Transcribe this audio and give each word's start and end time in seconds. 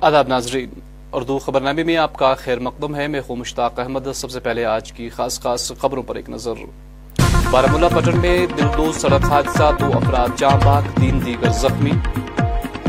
آداب 0.00 0.28
ناظرین، 0.28 0.68
اردو 1.12 1.38
خبرنامے 1.38 1.82
میں 1.82 1.96
آپ 1.96 2.16
کا 2.16 2.34
خیر 2.34 2.58
مقدم 2.58 2.94
ہے۔ 2.94 3.06
میں 3.06 3.20
خو 3.26 3.36
مشتاق 3.36 3.78
احمد۔ 3.78 4.00
سب 4.14 4.30
سے 4.30 4.40
پہلے 4.40 4.64
آج 4.64 4.92
کی 4.92 5.08
خاص 5.08 5.40
خاص 5.40 5.72
خبروں 5.80 6.02
پر 6.02 6.14
ایک 6.14 6.30
نظر۔ 6.30 6.52
بارہ 7.50 7.88
پٹن 7.94 8.18
میں 8.20 8.46
دل 8.58 8.92
سڑک 8.92 9.24
حادثہ، 9.24 9.70
دو 9.80 9.86
افراد 9.86 10.28
جام 10.36 10.58
باغ، 10.64 10.82
تین 11.00 11.26
دیگر 11.26 11.48
زخمی۔ 11.48 11.92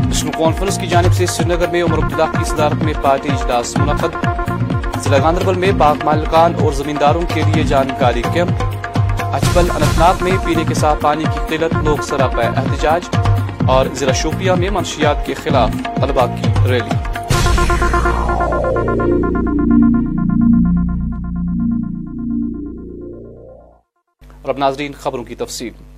نیشنل 0.06 0.30
کانفرنس 0.32 0.78
کی 0.78 0.86
جانب 0.86 1.12
سے 1.12 1.26
سری 1.26 1.46
نگر 1.46 1.70
میں 1.72 1.82
عمر 1.82 1.98
عبداللہ 1.98 2.38
کی 2.38 2.44
صدارت 2.44 2.84
میں 2.84 2.92
پارٹی 3.02 3.28
اجلاس 3.30 3.76
منعقد۔ 3.76 4.26
ضلع 5.02 5.18
گاندربل 5.22 5.54
میں 5.54 5.72
باغ 5.72 5.94
مالکان 6.04 6.52
اور 6.60 6.72
زمینداروں 6.72 7.22
کے 7.34 7.42
لیے 7.42 7.64
جانکاری 7.64 8.22
کیمپ۔ 8.32 8.83
اجبل 9.34 9.70
انتناگ 9.70 10.14
میں 10.20 10.32
پینے 10.44 10.64
کے 10.64 10.74
ساتھ 10.74 11.00
پانی 11.00 11.24
کی 11.24 11.56
قلت 11.56 11.84
لوگ 11.84 11.96
سراپا 12.02 12.42
احتجاج 12.42 13.16
اور 13.68 13.86
ضلع 13.94 14.12
شوپیہ 14.12 14.52
میں 14.52 14.70
منشیات 14.70 15.26
کے 15.26 15.34
خلاف 15.34 15.70
طلبہ 15.96 16.26
کی 16.26 16.70
ریلی۔ 16.70 16.94
رب 24.48 24.58
ناظرین 24.58 24.92
خبروں 24.92 25.24
کی 25.24 25.34
تفصیل۔ 25.34 25.93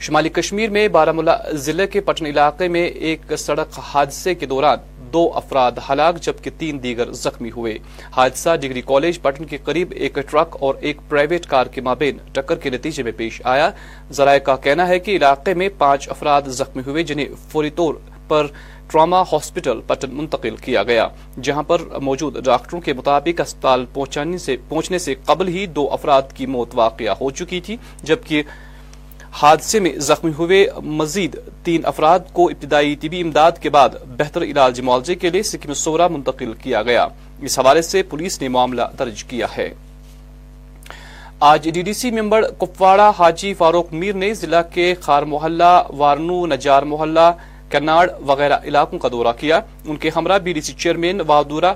شمالی 0.00 0.28
کشمیر 0.28 0.70
میں 0.70 0.86
بارہ 0.88 1.12
ملا 1.12 1.36
ضلع 1.54 1.84
کے 1.86 2.00
پٹن 2.00 2.26
علاقے 2.26 2.68
میں 2.68 2.84
ایک 2.84 3.32
سڑک 3.38 3.78
حادثے 3.84 4.34
کے 4.34 4.46
دوران 4.46 4.78
دو 5.12 5.30
افراد 5.34 5.72
ہلاک 5.90 6.20
جبکہ 6.20 6.50
تین 6.58 6.82
دیگر 6.82 7.12
زخمی 7.12 7.50
ہوئے۔ 7.50 7.76
حادثہ 8.16 8.56
ڈگری 8.60 8.80
کالج 8.86 9.20
پٹن 9.22 9.44
کے 9.44 9.58
قریب 9.64 9.92
ایک 9.96 10.18
ٹرک 10.30 10.56
اور 10.60 10.74
ایک 10.80 11.00
پرائیویٹ 11.08 11.46
کار 11.46 11.66
کے 11.66 11.80
مابین 11.80 12.16
ٹکر 12.32 12.56
کے 12.56 12.70
نتیجے 12.70 13.02
میں 13.02 13.12
پیش 13.16 13.40
آیا۔ 13.44 13.70
ذرائع 14.12 14.38
کا 14.38 14.56
کہنا 14.56 14.88
ہے 14.88 14.98
کہ 14.98 15.16
علاقے 15.16 15.54
میں 15.54 15.68
پانچ 15.78 16.08
افراد 16.08 16.48
زخمی 16.58 16.82
ہوئے 16.86 17.02
جنہیں 17.02 17.26
فوری 17.48 17.70
طور 17.70 17.94
پر 18.28 18.46
ٹراما 18.90 19.20
ہاسپٹل 19.32 19.80
پٹن 19.86 20.14
منتقل 20.14 20.56
کیا 20.56 20.82
گیا، 20.82 21.08
جہاں 21.42 21.62
پر 21.62 21.82
موجود 22.02 22.44
ڈاکٹروں 22.44 22.80
کے 22.80 22.92
مطابق 22.92 23.40
اسپتال 23.40 23.84
پہنچنے 23.94 24.98
سے 24.98 25.14
قبل 25.24 25.48
ہی 25.48 25.66
دو 25.66 25.88
افراد 25.92 26.32
کی 26.34 26.46
موت 26.46 26.74
واقع 26.74 27.10
ہو 27.20 27.30
چکی 27.30 27.60
تھی، 27.60 27.76
جبکہ 28.02 28.42
حادثے 29.42 29.80
میں 29.80 29.98
زخمی 29.98 30.32
ہوئے 30.38 30.66
مزید 30.84 31.36
تین 31.64 31.80
افراد 31.84 32.18
کو 32.32 32.46
ابتدائی 32.46 32.96
طبی 32.96 33.20
امداد 33.20 33.52
کے 33.60 33.70
بعد 33.70 33.88
بہتر 34.18 34.42
علاج 34.42 34.80
معالجے 34.80 35.14
کے 35.14 35.30
لیے 35.30 35.42
سکم 35.42 35.74
سورا 35.74 36.08
منتقل 36.08 36.52
کیا 36.52 36.82
گیا۔ 36.82 37.06
اس 37.40 37.58
حوالے 37.58 37.82
سے 37.82 38.02
پولیس 38.02 38.40
نے 38.42 38.48
معاملہ 38.48 38.82
درج 38.98 39.24
کیا 39.24 39.46
ہے۔ 39.56 39.74
آج 41.40 41.68
D 41.70 41.82
D 41.82 41.92
C 41.92 42.10
member 42.10 42.42
Kupwara 42.58 43.10
Haji 43.18 43.54
Farooq 43.54 43.92
Mir 43.92 44.14
نے 44.14 44.34
ضلع 44.34 44.62
کے 44.62 44.94
خار 45.00 45.22
محلہ، 45.22 45.82
وارنو، 45.88 46.46
نجار 46.46 46.82
محلہ، 46.82 47.32
کناڑ 47.70 48.08
وغیرہ 48.26 48.56
علاقوں 48.64 48.98
کا 48.98 49.08
دورہ 49.12 49.32
کیا۔ 49.40 49.60
ان 49.84 49.96
کے 49.96 50.10
ہمراہ 50.16 50.38
B 50.38 50.52
D 50.52 50.60
C 50.60 50.72
chairman 50.72 51.20
Wadoora 51.26 51.74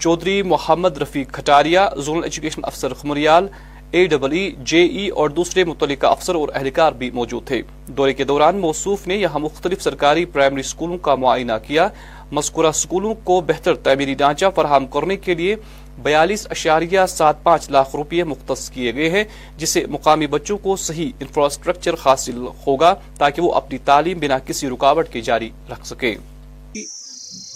Chaudhary 0.00 0.42
Mohammad 0.42 0.98
Rafiq 0.98 1.32
Khataria 1.32 1.88
zonal 1.96 2.24
education 2.24 2.60
افسر 2.64 2.94
خمریال 2.94 3.46
اے 3.92 4.04
ڈبل 4.06 4.32
ای 4.32 4.50
جے 4.66 4.82
ای 4.86 5.08
اور 5.08 5.30
دوسرے 5.30 5.62
متعلقہ 5.64 6.06
افسر 6.06 6.34
اور 6.34 6.48
اہلکار 6.54 6.92
بھی 6.92 7.10
موجود 7.10 7.46
تھے۔ 7.46 7.60
دورے 7.88 8.12
کے 8.14 8.24
دوران 8.24 8.58
موصوف 8.60 9.06
نے 9.06 9.16
یہاں 9.16 9.38
مختلف 9.38 9.82
سرکاری 9.82 10.24
پرائمری 10.24 10.62
سکولوں 10.62 10.98
کا 10.98 11.14
معائنہ 11.14 11.52
کیا۔ 11.66 11.88
مذکورہ 12.32 12.70
سکولوں 12.72 13.14
کو 13.24 13.40
بہتر 13.46 13.74
تعمیری 13.76 14.14
ڈھانچہ 14.14 14.46
فراہم 14.54 14.86
کرنے 14.86 15.16
کے 15.16 15.34
لیے 15.34 15.56
بیالیس 16.02 16.46
اشاریہ 16.50 17.00
سات 17.08 17.42
پانچ 17.42 17.70
لاکھ 17.70 17.96
روپے 17.96 18.22
مختص 18.24 18.70
کیے 18.70 18.94
گئے 18.94 19.10
ہیں، 19.10 19.24
جسے 19.58 19.84
مقامی 19.86 20.26
بچوں 20.26 20.58
کو 20.58 20.76
صحیح 20.76 21.10
انفراسٹرکچر 21.20 21.94
حاصل 22.04 22.46
ہوگا 22.66 22.94
تاکہ 23.18 23.42
وہ 23.42 23.52
اپنی 23.52 23.78
تعلیم 23.84 24.18
بنا 24.18 24.38
کسی 24.38 24.68
رکاوٹ 24.68 25.08
کے 25.12 25.20
جاری 25.20 25.50
رکھ 25.70 25.86
سکیں۔ 25.86 26.14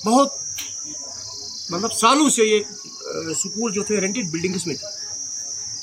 بہت 0.06 0.28
مطلب 1.70 1.92
سالوں 1.92 2.28
سے 2.30 2.44
یہ 2.44 2.62
سکول 3.34 3.72
جو 3.72 3.82
تھے 3.82 4.00
رینٹڈ 4.00 4.30
بلڈنگز 4.32 4.66
میں 4.66 4.74
تھے۔ 4.74 5.03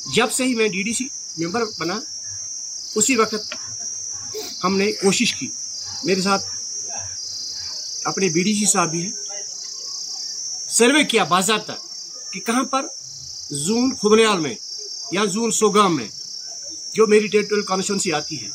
جب 0.06 0.31
سے 0.31 0.44
ہی 0.44 0.56
میں 0.56 0.67
ڈی 0.67 0.84
ڈی 0.84 0.94
سی 0.94 1.07
ممبر 1.38 1.62
بنا، 1.79 2.00
اسی 2.95 3.16
وقت 3.16 3.53
ہم 4.63 4.78
نے 4.78 4.91
کوشش 4.91 5.34
کی۔ 5.34 5.47
میرے 6.03 6.22
ساتھ 6.22 6.45
اپنے 8.03 8.29
بی 8.29 8.44
ڈی 8.44 8.53
سی 8.53 8.66
صاحب 8.66 8.91
بھی 8.91 9.01
ہیں۔ 9.01 9.12
سروے 10.69 11.03
کیا 11.03 11.23
باضابطہ 11.23 11.72
کہ 12.31 12.39
کہاں 12.39 12.63
پر؟ 12.63 12.85
زون 13.51 13.95
خبریال 13.95 14.39
میں 14.39 14.56
یا 15.12 15.25
زون 15.25 15.51
سوگام 15.51 15.95
میں، 15.95 16.07
جو 16.94 17.07
میری 17.07 17.28
ٹیریٹوریل 17.28 17.66
کانسٹیچوئنسی 17.66 18.13
آتی 18.13 18.41
ہے۔ 18.41 18.50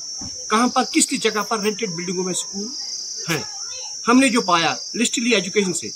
کہاں 0.48 0.68
پر، 0.68 0.82
کس 0.84 1.06
کس 1.06 1.20
جگہ 1.20 1.42
پر 1.42 1.60
رینٹڈ 1.60 1.90
بلڈنگوں 1.90 2.24
میں 2.24 2.34
سکول 2.34 2.66
ہیں 3.28 3.42
ہم 4.08 4.18
نے 4.18 4.28
جو 4.28 4.40
پایا 4.40 4.74
لسٹ 4.94 5.18
لی 5.18 5.34
ایجوکیشن 5.34 5.72
سے، 5.72 5.88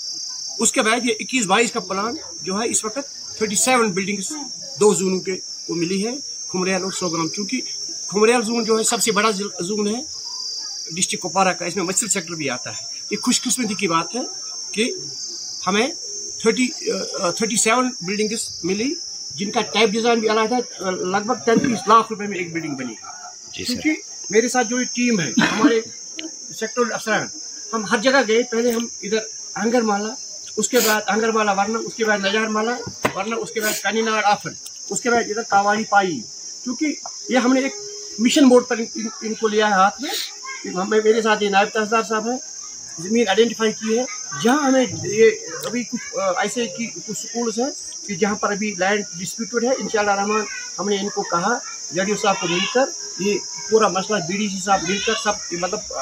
اس 0.59 0.71
کے 0.71 0.81
بعد 0.81 1.05
یہ 1.05 1.13
اکیس 1.19 1.45
بائیس 1.45 1.71
کا 1.71 1.79
پلان 1.79 2.15
جو 2.41 2.61
ہے 2.61 2.69
اس 2.69 2.85
وقت 2.85 2.99
تھرٹی 3.37 3.55
سیون 3.55 3.91
بلڈنگس 3.91 4.31
دو 4.79 4.93
زونوں 4.93 5.19
کے 5.19 5.35
کو 5.67 5.75
ملی 5.75 6.05
ہے 6.07 6.11
کھمریال 6.49 6.83
اور 6.83 6.91
سوگرام 6.91 7.27
چونکہ 7.27 7.61
کھمریال 8.07 8.43
زون 8.43 8.63
جو 8.63 8.77
ہے 8.77 8.83
سب 8.83 9.01
سے 9.01 9.11
بڑا 9.11 9.29
زون 9.59 9.87
ہے 9.87 10.01
ڈسٹرکٹ 10.91 11.21
کوپارا 11.21 11.53
کا 11.53 11.65
اس 11.65 11.75
میں 11.75 11.83
مچھر 11.83 12.07
سیکٹر 12.07 12.35
بھی 12.35 12.49
آتا 12.49 12.69
ہے. 12.69 12.83
یہ 13.11 13.17
خوش 13.23 13.41
قسمتی 13.41 13.73
کی 13.73 13.87
بات 13.87 14.15
ہے 14.15 14.19
کہ 14.71 14.91
ہمیں 15.67 15.87
تھرٹی 16.39 16.67
تھرٹی 17.37 17.55
سیون 17.55 17.89
بلڈنگس 18.01 18.49
ملی 18.63 18.93
جن 19.35 19.51
کا 19.51 19.61
ٹائپ 19.61 19.89
ڈیزائن 19.89 20.19
بھی 20.19 20.29
الگ 20.29 20.53
ہے 20.53 20.91
لگ 20.91 21.25
بھگ 21.25 21.43
تینتیس 21.45 21.87
لاکھ 21.87 22.07
روپے 22.09 22.27
میں 22.27 22.37
ایک 22.37 22.53
بلڈنگ 22.53 22.75
بنی 22.75 22.93
جی 23.53 23.63
کیونکہ 23.63 23.93
میرے 24.29 24.47
ساتھ 24.47 24.67
جو 24.67 24.77
ٹیم 24.93 25.19
ہے 25.19 25.31
ہمارے 25.41 25.79
سیکٹر 26.59 26.91
افسران 26.91 27.27
ہم 27.73 27.85
ہر 27.85 27.97
جگہ 27.97 28.21
گئے 28.27 28.43
پہلے 28.43 28.71
ہم 28.71 28.87
ادھر 29.01 29.19
انگر 29.55 29.81
مالا 29.81 30.13
اس 30.57 30.69
کے 30.69 30.79
بعد 30.85 31.01
انگر 31.07 31.35
ورنہ 31.35 31.77
اس 31.77 31.93
کے 31.95 32.05
بعد 32.05 32.19
نجار 32.19 32.47
مالا 32.55 32.75
ورنہ 33.15 33.35
اس 33.35 33.51
کے 33.51 33.61
بعد 33.61 33.81
کانی 33.83 34.01
ناگ 34.01 34.23
آفن 34.25 34.53
اس 34.89 35.01
کے 35.01 35.09
بعد 35.09 35.29
ادھر 35.29 35.41
کاواڑی 35.49 35.83
پائی۔ 35.89 36.19
کیونکہ 36.63 36.93
یہ 37.29 37.37
ہم 37.37 37.53
نے 37.53 37.59
ایک 37.59 37.75
مشن 38.19 38.47
بورڈ 38.49 38.67
پر 38.67 38.81
ان 39.21 39.33
کو 39.33 39.47
لیا 39.47 39.67
ہے 39.67 39.73
ہاتھ 39.73 40.01
میں۔ 40.01 40.85
میرے 41.03 41.21
ساتھ 41.21 41.43
یہ 41.43 41.49
نائب 41.49 41.69
تحصیلدار 41.73 42.03
صاحب 42.09 42.29
ہے 42.29 42.35
زمین 43.03 43.27
آئیڈینٹیفائی 43.27 43.71
کی 43.71 43.97
ہے۔ 43.97 44.03
جہاں 44.43 44.63
ہمیں 44.63 44.85
یہ 45.03 45.31
ابھی 45.65 45.83
کچھ 45.91 46.15
ایسے 46.37 46.65
کی 46.77 46.87
کچھ 47.07 47.17
سکولس 47.19 47.57
ہیں 47.59 47.69
کہ 48.07 48.15
جہاں 48.15 48.35
پر 48.35 48.51
ابھی 48.51 48.73
لینڈ 48.77 49.03
ڈسپیوٹڈ 49.19 49.63
ہے۔ 49.63 49.73
انشاءاللہ 49.79 50.11
رحمان، 50.11 50.43
ہم 50.79 50.89
نے 50.89 50.97
ان 50.99 51.09
کو 51.15 51.21
کہا، 51.31 51.57
جڈیو 51.91 52.15
صاحب 52.21 52.35
کو 52.41 52.47
مل 52.47 52.65
کر، 52.73 52.89
یہ 53.19 53.37
پورا 53.69 53.87
مسئلہ 53.87 54.17
بی 54.27 54.37
ڈی 54.37 54.47
سی 54.47 54.59
صاحب 54.63 54.83
مل 54.89 54.97
کر، 55.05 55.13
سب 55.23 55.53
مطلب 55.61 55.93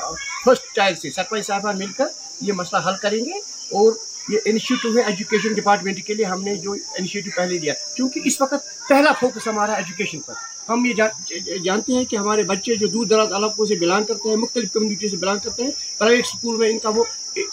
فرسٹ 0.45 0.75
ٹائل 0.75 0.95
سے، 0.95 1.11
سرپنچ 1.11 1.45
صاحبہ 1.47 1.71
مل 1.77 1.91
کر 1.97 2.07
یہ 2.41 2.53
مسئلہ 2.53 2.87
حل 2.87 2.95
کریں 3.01 3.23
گے 3.25 3.37
اور 3.71 3.91
یہ 4.29 4.38
انیشیٹو 4.45 4.90
ہے 4.95 5.01
ایجوکیشن 5.01 5.53
ڈپارٹمنٹ 5.53 6.03
کے 6.06 6.13
لیے 6.13 6.25
ہم 6.25 6.41
نے 6.44 6.56
جو 6.63 6.72
انیشیٹو 6.72 7.29
پہلے 7.35 7.57
دیا 7.57 7.73
کیونکہ 7.95 8.22
اس 8.25 8.41
وقت 8.41 8.88
پہلا 8.90 9.12
فوکس 9.19 9.47
ہمارا 9.47 9.73
ایجوکیشن 9.73 10.19
پر۔ 10.25 10.34
ہم 10.69 10.85
یہ 10.85 11.57
جانتے 11.63 11.94
ہیں 11.94 12.03
کہ 12.06 12.16
ہمارے 12.16 12.44
بچے 12.44 12.75
جو 12.75 12.88
دور 12.88 13.06
دراز 13.06 13.31
علاقوں 13.34 13.66
سے 13.66 13.75
بلانگ 13.75 14.03
کرتے 14.06 14.29
ہیں، 14.29 14.35
مختلف 14.38 14.72
کمیونٹی 14.73 15.07
سے 15.07 15.17
بلانگ 15.17 15.40
کرتے 15.44 15.63
ہیں 15.63 15.72
پرائیویٹ 15.97 16.25
اسکول 16.25 16.57
میں 16.57 16.69
ان 16.69 16.79
کا 16.79 16.90
وہ 16.95 17.03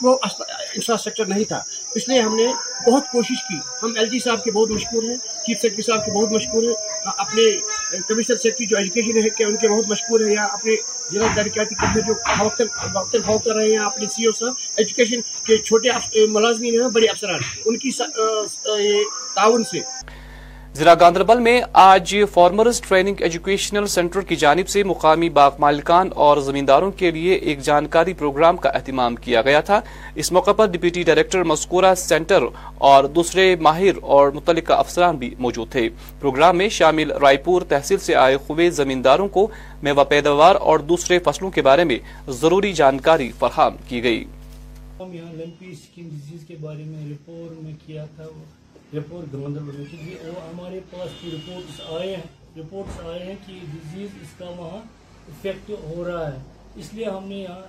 وہ 0.02 0.18
انفراسٹرکچر 0.22 1.24
نہیں 1.24 1.44
تھا۔ 1.44 1.62
اس 1.94 2.08
لیے 2.08 2.20
ہم 2.20 2.36
نے 2.36 2.46
بہت 2.90 3.02
کوشش 3.12 3.48
کی۔ 3.48 3.54
ہم 3.82 3.92
ایل 3.96 4.06
جی 4.06 4.18
صاحب 4.18 4.44
کے 4.44 4.50
بہت 4.50 4.70
مشکور 4.70 5.02
ہیں 5.02 5.16
چیف 5.16 5.60
سیکرٹری 5.60 5.82
صاحب 5.82 6.04
کے 6.04 6.10
بہت 6.10 6.32
مشکور 6.32 6.62
ہیں، 6.62 6.74
اپنے 7.18 7.42
کمشنر 8.08 8.36
سیکرٹری 8.36 8.66
جو 8.66 8.76
ایجوکیشن 8.76 9.16
ہے، 9.24 9.30
کہ 9.30 9.44
ان 9.44 9.56
کے 9.56 9.68
بہت 9.68 9.88
مشکور 9.88 10.20
ہیں، 10.20 10.34
یا 10.34 10.44
اپنے 10.44 10.72
ضلع 11.12 11.26
درکیاتی 11.36 11.74
کمشنر 11.74 12.00
جو 12.00 12.14
وقت 12.94 13.16
بھاؤ 13.16 13.38
رہے 13.46 13.70
ہیں، 13.70 13.76
اپنے 13.76 14.06
سی 14.08 14.24
او 14.24 14.32
صاحب۔ 14.32 14.52
ایجوکیشن 14.76 15.20
کے 15.44 15.56
چھوٹے 15.58 15.88
ملازمین 16.26 16.80
ہیں، 16.80 16.88
بڑے 16.88 17.06
افسران۔ 17.06 17.40
ان 17.64 17.78
کی 17.78 17.90
تعاون 19.34 19.64
سے۔ 19.64 19.80
ضلع 20.76 20.94
گاندربل 21.00 21.38
میں 21.38 21.60
آج 21.72 22.14
فارمرز 22.32 22.80
ٹریننگ 22.80 23.20
ایجوکیشنل 23.20 23.86
سینٹر 23.86 24.20
کی 24.20 24.36
جانب 24.36 24.68
سے 24.68 24.82
مقامی 24.82 25.28
باغ 25.28 25.50
مالکان 25.58 26.08
اور 26.14 26.36
زمینداروں 26.36 26.90
کے 26.92 27.10
لیے 27.10 27.34
ایک 27.34 27.60
جانکاری 27.60 28.12
پروگرام 28.12 28.56
کا 28.56 28.68
اہتمام 28.68 29.14
کیا 29.16 29.42
گیا 29.42 29.60
تھا۔ 29.60 29.80
اس 30.14 30.30
موقع 30.32 30.52
پر 30.52 30.66
ڈپٹی 30.66 31.02
ڈائریکٹر 31.02 31.42
مذکورہ 31.42 31.94
سینٹر 31.94 32.42
اور 32.88 33.04
دوسرے 33.04 33.56
ماہر 33.60 34.02
اور 34.02 34.30
متعلقہ 34.30 34.72
افسران 34.72 35.16
بھی 35.16 35.34
موجود 35.38 35.70
تھے۔ 35.72 35.88
پروگرام 36.20 36.58
میں 36.58 36.68
شامل 36.68 37.12
رائے 37.12 37.36
پور 37.36 37.62
تحصیل 37.62 37.98
سے 37.98 38.14
آئے 38.14 38.34
ہوئے 38.48 38.68
زمینداروں 38.70 39.28
کو 39.28 39.46
میوہ 39.82 40.04
پیداوار 40.04 40.54
اور 40.60 40.78
دوسرے 40.78 41.18
فصلوں 41.18 41.50
کے 41.50 41.62
بارے 41.62 41.84
میں 41.84 41.98
ضروری 42.40 42.72
جانکاری 42.72 43.30
فراہم 43.38 43.76
کی 43.88 44.02
گئی۔ 44.02 44.24
ہم 45.00 45.12
یہاں 45.12 45.32
لمپی 45.32 45.74
سکن 45.74 46.08
ڈیزیز 46.08 46.46
کے 46.46 46.54
بارے 46.60 46.84
میں 46.84 47.10
رپورٹ 47.10 47.62
میں 47.62 47.72
کیا 47.86 48.04
تھا۔ 48.16 48.24
رپورٹ 48.94 49.32
گاندربل 49.32 49.84
میں 49.92 50.14
وہ 50.24 50.48
ہمارے 50.48 50.80
پاس 50.90 51.10
کی 51.20 51.30
رپورٹس 51.34 51.80
آئے 51.88 52.16
ہیں۔ 52.16 52.58
رپورٹس 52.58 53.00
آئے 53.00 53.24
ہیں 53.24 53.34
کہ 53.46 53.52
ڈیزیز 53.72 54.08
اس 54.22 54.38
کا 54.38 54.48
وہاں 54.48 54.78
افیکٹ 55.28 55.70
ہو 55.70 56.04
رہا 56.06 56.32
ہے۔ 56.32 56.38
اس 56.76 56.94
لیے 56.94 57.04
ہم 57.04 57.24
نے 57.24 57.36
یہاں 57.36 57.60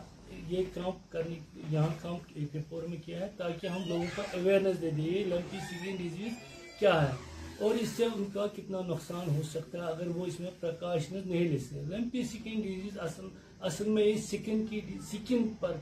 یہ 0.48 0.64
کام 0.74 0.92
کرنے 1.10 1.36
یہاں 1.72 1.88
کام 2.02 2.16
رپورٹ 2.56 2.90
میں 2.90 2.98
کیا 3.06 3.20
ہے 3.20 3.28
تاکہ 3.38 3.68
ہم 3.68 3.82
لوگوں 3.88 4.06
کا 4.16 4.22
اویئرنیس 4.34 4.82
دے 4.82 4.90
دیں 4.90 5.06
یہ 5.06 5.26
لمپی 5.26 5.58
سیزن 5.70 5.96
ڈیزیز 5.96 6.32
کیا 6.80 7.02
ہے 7.02 7.16
اور 7.60 7.76
اس 7.76 7.90
سے 7.90 8.06
ان 8.06 8.24
کا 8.34 8.48
کتنا 8.48 8.82
نقصان 8.88 9.36
ہو 9.36 9.42
سکتا 9.52 9.78
ہے 9.78 9.84
اگر 9.84 10.08
وہ 10.08 10.26
اس 10.26 10.40
میں 10.40 10.52
پریکاشنز 10.60 11.26
نہیں 11.26 11.48
لے 11.50 11.60
سکتے۔ 11.60 11.82
لمپی 11.82 12.24
سکن 12.24 12.62
ڈیزیز 12.62 13.00
اصل 13.00 13.28
اصل 13.62 13.90
میں 13.90 14.04
یہ 14.04 14.18
سکن 14.18 14.66
کی 14.70 14.82
سکن 15.12 15.48
پر 15.60 15.76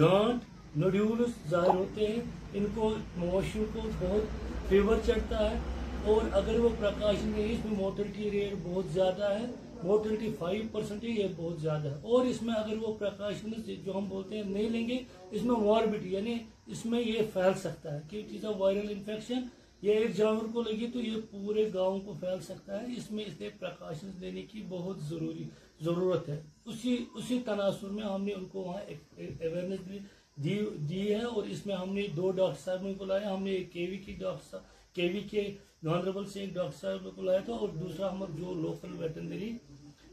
گانٹ 0.00 0.49
نوڈیولز 0.76 1.50
ظاہر 1.50 1.74
ہوتے 1.74 2.06
ہیں، 2.06 2.16
ان 2.52 2.66
کو 2.74 2.94
مویشیوں 3.16 3.64
کو 3.72 3.80
بہت 4.00 4.22
فیور 4.68 4.96
چڑھتا 5.06 5.50
ہے 5.50 5.56
اور 6.04 6.20
اگر 6.32 6.58
وہ 6.58 6.68
پریکاشن 6.78 7.28
نہیں 7.28 7.52
اس 7.52 7.64
میں 7.64 7.78
موٹلٹی 7.78 8.30
ریٹ 8.30 8.54
بہت 8.62 8.84
زیادہ 8.92 9.24
ہے 9.24 9.46
موٹلٹی 9.82 10.30
فائیو 10.38 10.62
پرسینٹ 10.72 11.04
یہ 11.04 11.26
بہت 11.36 11.60
زیادہ 11.60 11.88
ہے۔ 11.88 11.94
اور 11.94 12.26
اس 12.26 12.42
میں 12.42 12.54
اگر 12.54 12.76
وہ 12.76 12.94
پریکاشن 12.98 13.50
جو 13.84 13.98
ہم 13.98 14.04
بولتے 14.08 14.36
ہیں 14.36 14.42
نہیں 14.42 14.68
لیں 14.68 14.88
گے، 14.88 14.98
اس 15.30 15.42
میں 15.42 15.56
ماربٹی 15.56 16.12
یعنی 16.12 16.34
اس 16.66 16.86
میں 16.86 17.00
یہ 17.00 17.18
پھیل 17.32 17.58
سکتا 17.58 17.94
ہے۔ 17.94 18.00
کہ 18.10 18.22
چیز 18.30 18.44
وائرل 18.44 18.86
انفیکشن 18.90 19.42
یہ 19.82 19.92
ایک 19.92 20.16
جانور 20.16 20.46
کو 20.52 20.62
لگی 20.62 20.86
تو 20.92 21.00
یہ 21.00 21.16
پورے 21.30 21.70
گاؤں 21.74 22.00
کو 22.00 22.14
پھیل 22.20 22.40
سکتا 22.40 22.82
ہے۔ 22.82 22.86
اس 22.96 23.10
میں 23.10 23.24
اس 23.24 23.32
لیے 23.38 23.50
پریکاشن 23.60 24.10
لینے 24.18 24.42
کی 24.42 24.62
بہت 24.68 24.98
ضروری 25.00 25.44
ضرورت 25.80 26.28
ہے۔ 26.28 26.40
اسی 26.64 27.04
اسی 27.14 27.38
تناسب 27.44 27.92
میں 27.92 28.04
ہم 28.04 28.24
نے 28.24 28.32
ان 28.32 28.44
کو 28.44 28.60
وہاں 28.60 28.80
اویئرنیس 29.16 29.80
دی۔ 29.92 29.98
دی 30.44 31.02
ہے 31.14 31.22
اور 31.22 31.42
اس 31.44 31.64
میں 31.66 31.74
ہم 31.76 31.92
نے 31.94 32.06
دو 32.16 32.30
ڈاکٹر 32.30 32.60
صاحب 32.64 32.82
نے 32.82 32.92
بلایا، 32.98 33.34
ہم 33.34 33.42
نے 33.42 33.50
ایک 33.50 33.72
کے 33.72 33.86
وی 33.90 33.96
کی 33.96 34.12
ڈاکٹر 34.20 34.50
صاحب، 34.50 34.94
کے 34.94 35.08
وی 35.12 35.20
کے 35.30 35.42
گاندربل 35.84 36.26
سے 36.26 36.40
ایک 36.40 36.54
ڈاکٹر 36.54 36.78
صاحب 36.80 37.04
کو 37.04 37.10
بلایا 37.16 37.40
تھا 37.44 37.52
اور 37.52 37.68
دوسرا 37.80 38.12
ہم 38.12 38.24
جو 38.36 38.54
لوکل 38.54 38.94
ویٹنری 38.98 39.50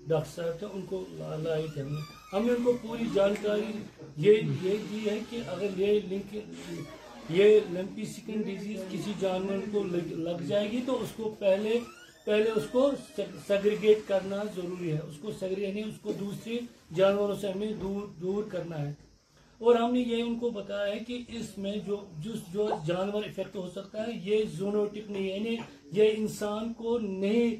ڈاکٹر 0.08 0.32
صاحب 0.36 0.60
تھے، 0.60 0.68
ان 0.74 0.82
کو 0.90 1.04
لائے 1.44 1.66
تھے 1.74 1.82
ہم 1.82 1.94
نے۔ 1.94 2.02
ہم 2.34 2.46
نے 2.46 2.54
ان 2.54 2.64
کو 2.64 2.74
پوری 2.82 3.08
جانکاری 3.14 3.72
یہ 4.18 4.34
یہ 4.64 4.76
دی 4.92 5.10
ہے 5.10 5.20
کہ 5.30 5.42
اگر 5.48 5.80
یہ 5.80 6.00
لنک، 6.10 6.36
یہ 7.30 7.60
لمپی 7.72 8.06
سکن 8.06 8.42
ڈیزیز 8.42 8.80
کسی 8.92 9.14
جانور 9.20 9.66
کو 9.72 9.84
لگ 9.84 10.44
جائے 10.48 10.72
گی 10.72 10.82
تو 10.86 11.02
اس 11.04 11.12
کو 11.16 11.34
پہلے 11.40 11.80
پہلے 12.26 12.50
اس 12.50 12.64
کو 12.72 12.90
سیگریگیٹ 13.48 14.08
کرنا 14.08 14.44
ضروری 14.56 14.92
ہے۔ 14.92 15.00
اس 15.00 15.18
کو 15.22 15.32
سیگریگیٹ 15.40 15.68
یعنی 15.68 15.82
نہیں 15.82 15.90
اس 15.90 16.00
کو 16.02 16.12
دوسرے 16.20 16.60
جانوروں 16.96 17.36
سے 17.36 17.52
ہمیں 17.52 17.72
دور 17.82 18.08
دور 18.22 18.44
کرنا 18.52 18.82
ہے۔ 18.82 18.94
اور 19.62 19.76
ہم 19.76 19.94
نے 19.94 20.00
یہ 20.00 20.22
ان 20.24 20.38
کو 20.40 20.50
بتایا 20.52 20.94
ہے 20.94 21.00
کہ 21.08 21.18
اس 21.38 21.58
میں 21.58 21.76
جو 21.86 21.96
جس 22.24 22.42
جو 22.54 22.68
جانور 22.88 23.24
افیکٹ 23.24 23.56
ہو 23.56 23.68
سکتا 23.76 24.06
ہے، 24.08 24.12
یہ 24.24 24.44
زونوٹک 24.58 25.10
نہیں 25.10 25.28
یعنی 25.28 25.56
یہ 25.94 26.14
انسان 26.18 26.74
کو 26.74 26.98
نہیں 27.00 27.56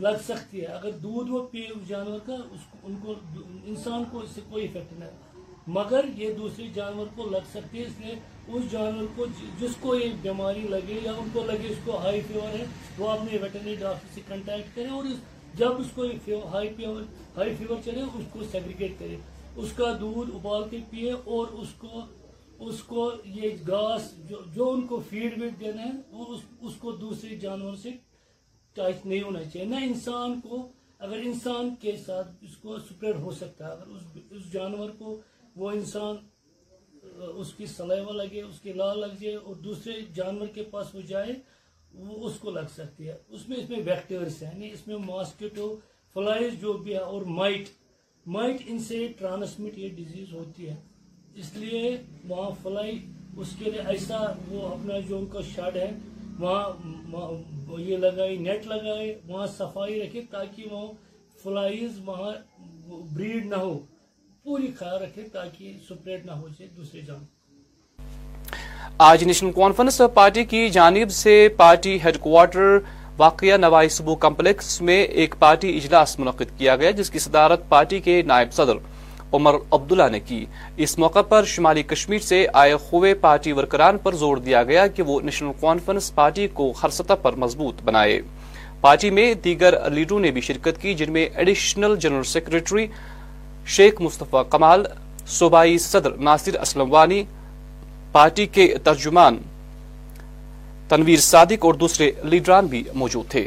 لگ 0.00 0.16
سکتی 0.26 0.60
ہے۔ 0.60 0.66
اگر 0.74 0.90
دودھ 1.02 1.30
وہ 1.30 1.46
پیے 1.50 1.66
اس 1.66 1.88
جانور 1.88 2.18
کا، 2.26 2.34
اس 2.34 2.60
کو 2.70 2.78
ان 2.82 2.96
کو 3.02 3.14
انسان 3.64 4.04
کو 4.10 4.20
اس 4.20 4.30
سے 4.34 4.40
کوئی 4.50 4.64
افیکٹ 4.66 4.98
نہیں 4.98 5.32
مگر 5.68 6.04
یہ 6.16 6.32
دوسرے 6.34 6.66
جانور 6.74 7.06
کو 7.16 7.28
لگ 7.30 7.44
سکتی 7.52 7.78
ہے، 7.78 7.84
اس 7.84 8.00
لیے 8.00 8.14
اس 8.48 8.70
جانور 8.72 9.06
کو 9.16 9.26
جس 9.60 9.76
کو 9.80 9.94
یہ 9.94 10.12
بیماری 10.22 10.66
لگے 10.70 10.98
یا 11.04 11.12
ان 11.12 11.28
کو 11.32 11.44
لگے 11.46 11.68
اس 11.68 11.78
کو 11.84 11.98
ہائی 11.98 12.20
فیور 12.26 12.58
ہے، 12.58 12.64
وہ 12.98 13.08
اپنے 13.10 13.38
ویٹرنری 13.42 13.76
ڈاکٹر 13.76 14.14
سے 14.14 14.20
کنٹیکٹ 14.28 14.74
کرے 14.76 14.88
اور 14.88 15.04
جب 15.58 15.80
اس 15.80 15.86
کو 15.94 16.02
ہائی 16.02 16.18
فیور 16.76 17.02
ہائی 17.36 17.54
فیور 17.56 17.76
چلے، 17.84 18.00
اس 18.00 18.24
کو 18.32 18.44
سیگریگیٹ 18.52 18.98
کرے 18.98 19.16
اس 19.56 19.72
کا 19.72 19.96
دودھ 20.00 20.30
ابال 20.34 20.68
کے 20.70 20.78
پیے 20.90 21.10
اور 21.12 21.46
اس 21.52 21.68
کو 21.78 22.00
اس 22.58 22.82
کو 22.82 23.10
یہ 23.24 23.50
گھاس 23.66 24.10
جو 24.28 24.40
جو 24.54 24.70
ان 24.70 24.86
کو 24.86 25.00
فیڈ 25.08 25.40
ویڈ 25.42 25.58
دینا 25.60 25.82
ہے 25.82 25.90
وہ 26.10 26.24
اس, 26.28 26.40
اس 26.60 26.72
کو 26.78 26.92
دوسرے 26.92 27.36
جانور 27.36 27.74
سے 27.74 27.90
ٹچ 28.72 29.06
نہیں 29.06 29.22
ہونا 29.22 29.42
چاہیے۔ 29.44 29.66
نہ 29.66 29.76
انسان 29.84 30.40
کو 30.40 30.66
اگر 30.98 31.16
انسان 31.16 31.74
کے 31.80 31.96
ساتھ 31.96 32.28
اس 32.40 32.56
کو 32.56 32.78
سپریڈ 32.78 33.16
ہو 33.16 33.30
سکتا 33.30 33.66
ہے 33.66 33.72
اگر 33.72 33.86
اس, 33.86 34.02
اس 34.30 34.52
جانور 34.52 34.90
کو 34.98 35.20
وہ 35.56 35.70
انسان 35.70 36.16
اس 37.36 37.52
کی 37.56 37.66
سلیوا 37.66 38.12
لگے 38.12 38.42
اس 38.42 38.60
کی 38.60 38.72
لا 38.72 38.92
لگ 38.94 39.20
جائے 39.20 39.34
اور 39.34 39.54
دوسرے 39.54 40.00
جانور 40.14 40.46
کے 40.46 40.62
پاس 40.62 40.94
وہ 40.94 41.00
جائے 41.00 41.32
وہ 41.94 42.26
اس 42.26 42.38
کو 42.40 42.50
لگ 42.50 42.68
سکتی 42.74 43.08
ہے۔ 43.08 43.16
اس 43.28 43.48
میں 43.48 43.56
اس 43.56 43.70
میں 43.70 43.82
ویکٹرس 43.84 44.42
ہیں 44.42 44.50
یعنی 44.52 44.70
اس 44.72 44.86
میں 44.86 44.96
ماسکیٹو 44.96 45.74
فلائز 46.16 46.60
جو 46.60 46.72
بھی 46.72 46.92
ہے 46.92 46.98
اور 46.98 47.22
مائٹ 47.22 47.68
مائٹ 48.26 48.62
ان 48.66 48.78
سے 48.78 49.06
ٹرانسمٹ 49.18 49.78
یہ 49.78 49.88
ڈیزیز 49.96 50.32
ہوتی 50.32 50.68
ہے۔ 50.68 50.74
اس 51.36 51.50
لیے 51.56 51.96
وہاں 52.28 52.50
فلائی، 52.62 52.98
اس 53.36 53.48
کے 53.58 53.70
لیے 53.70 53.80
ایسا 53.88 54.18
وہ 54.48 54.66
اپنا 54.68 54.98
جو 55.08 55.18
ان 55.18 55.26
کا 55.32 55.40
شڈ 55.54 55.76
ہے، 55.76 55.90
وہاں 56.38 57.80
یہ 57.80 57.96
لگائے 57.96 58.36
نیٹ 58.36 58.66
لگائے 58.66 59.14
وہاں 59.26 59.46
صفائی 59.56 60.00
رکھے 60.02 60.22
تاکہ 60.30 60.62
وہ 60.70 60.86
فلائیز 61.42 61.98
وہاں 62.04 62.32
بریڈ 63.14 63.46
نہ 63.46 63.56
ہو 63.56 63.78
پوری 64.44 64.72
خیال 64.78 65.02
رکھے 65.02 65.22
تاکہ 65.32 65.72
سپریڈ 65.88 66.26
نہ 66.26 66.32
ہو 66.32 66.48
جائے 66.48 66.70
دوسرے 66.76 67.00
جان 67.00 67.24
آج 68.98 69.24
نیشنل 69.24 69.52
کانفرنس 69.52 70.00
پارٹی 70.14 70.44
کی 70.44 70.68
جانب 70.70 71.10
سے 71.12 71.48
پارٹی 71.56 71.96
ہیڈ 72.04 72.18
کوارٹر 72.20 72.78
واقعہ 73.16 73.56
نوائی 73.56 73.88
صبو 73.88 74.14
کمپلیکس 74.14 74.80
میں 74.80 75.02
ایک 75.02 75.34
پارٹی 75.38 75.76
اجلاس 75.76 76.18
منعقد 76.18 76.58
کیا 76.58 76.76
گیا، 76.76 76.90
جس 76.90 77.10
کی 77.10 77.18
صدارت 77.18 77.68
پارٹی 77.68 78.00
کے 78.00 78.22
نائب 78.22 78.52
صدر 78.52 78.76
عمر 79.32 79.54
عبداللہ 79.70 80.08
نے 80.10 80.20
کی۔ 80.20 80.44
اس 80.76 80.98
موقع 80.98 81.22
پر 81.22 81.44
شمالی 81.44 81.82
کشمیر 81.82 82.18
سے 82.18 82.46
آئے 82.52 82.72
ہوئے 82.72 83.14
پارٹی 83.14 83.52
ورکران 83.52 83.98
پر 83.98 84.14
زور 84.14 84.36
دیا 84.36 84.62
گیا 84.62 84.86
کہ 84.86 85.02
وہ 85.02 85.20
نیشنل 85.20 85.52
کانفرنس 85.60 86.14
پارٹی 86.14 86.48
کو 86.52 86.72
ہر 86.82 86.88
سطح 86.88 87.14
پر 87.22 87.32
مضبوط 87.32 87.82
بنائے۔ 87.84 88.20
پارٹی 88.80 89.10
میں 89.10 89.32
دیگر 89.34 89.90
لیڈروں 89.90 90.20
نے 90.20 90.30
بھی 90.30 90.40
شرکت 90.40 90.80
کی، 90.80 90.94
جن 90.94 91.12
میں 91.12 91.26
ایڈیشنل 91.34 91.96
جنرل 91.96 92.24
سیکرٹری 92.24 92.86
شیخ 93.66 94.00
مصطفیٰ 94.00 94.42
کمال، 94.50 94.84
صوبائی 95.28 95.78
صدر 95.78 96.16
ناصر 96.18 96.60
اسلم 96.60 96.92
وانی 96.92 97.24
پارٹی 98.12 98.46
کے 98.46 98.74
ترجمان 98.84 99.38
تنویر 100.94 101.20
صادق 101.20 101.64
اور 101.64 101.74
دوسرے 101.74 102.10
لیڈران 102.24 102.66
بھی 102.66 102.82
موجود 102.94 103.30
تھے۔ 103.30 103.46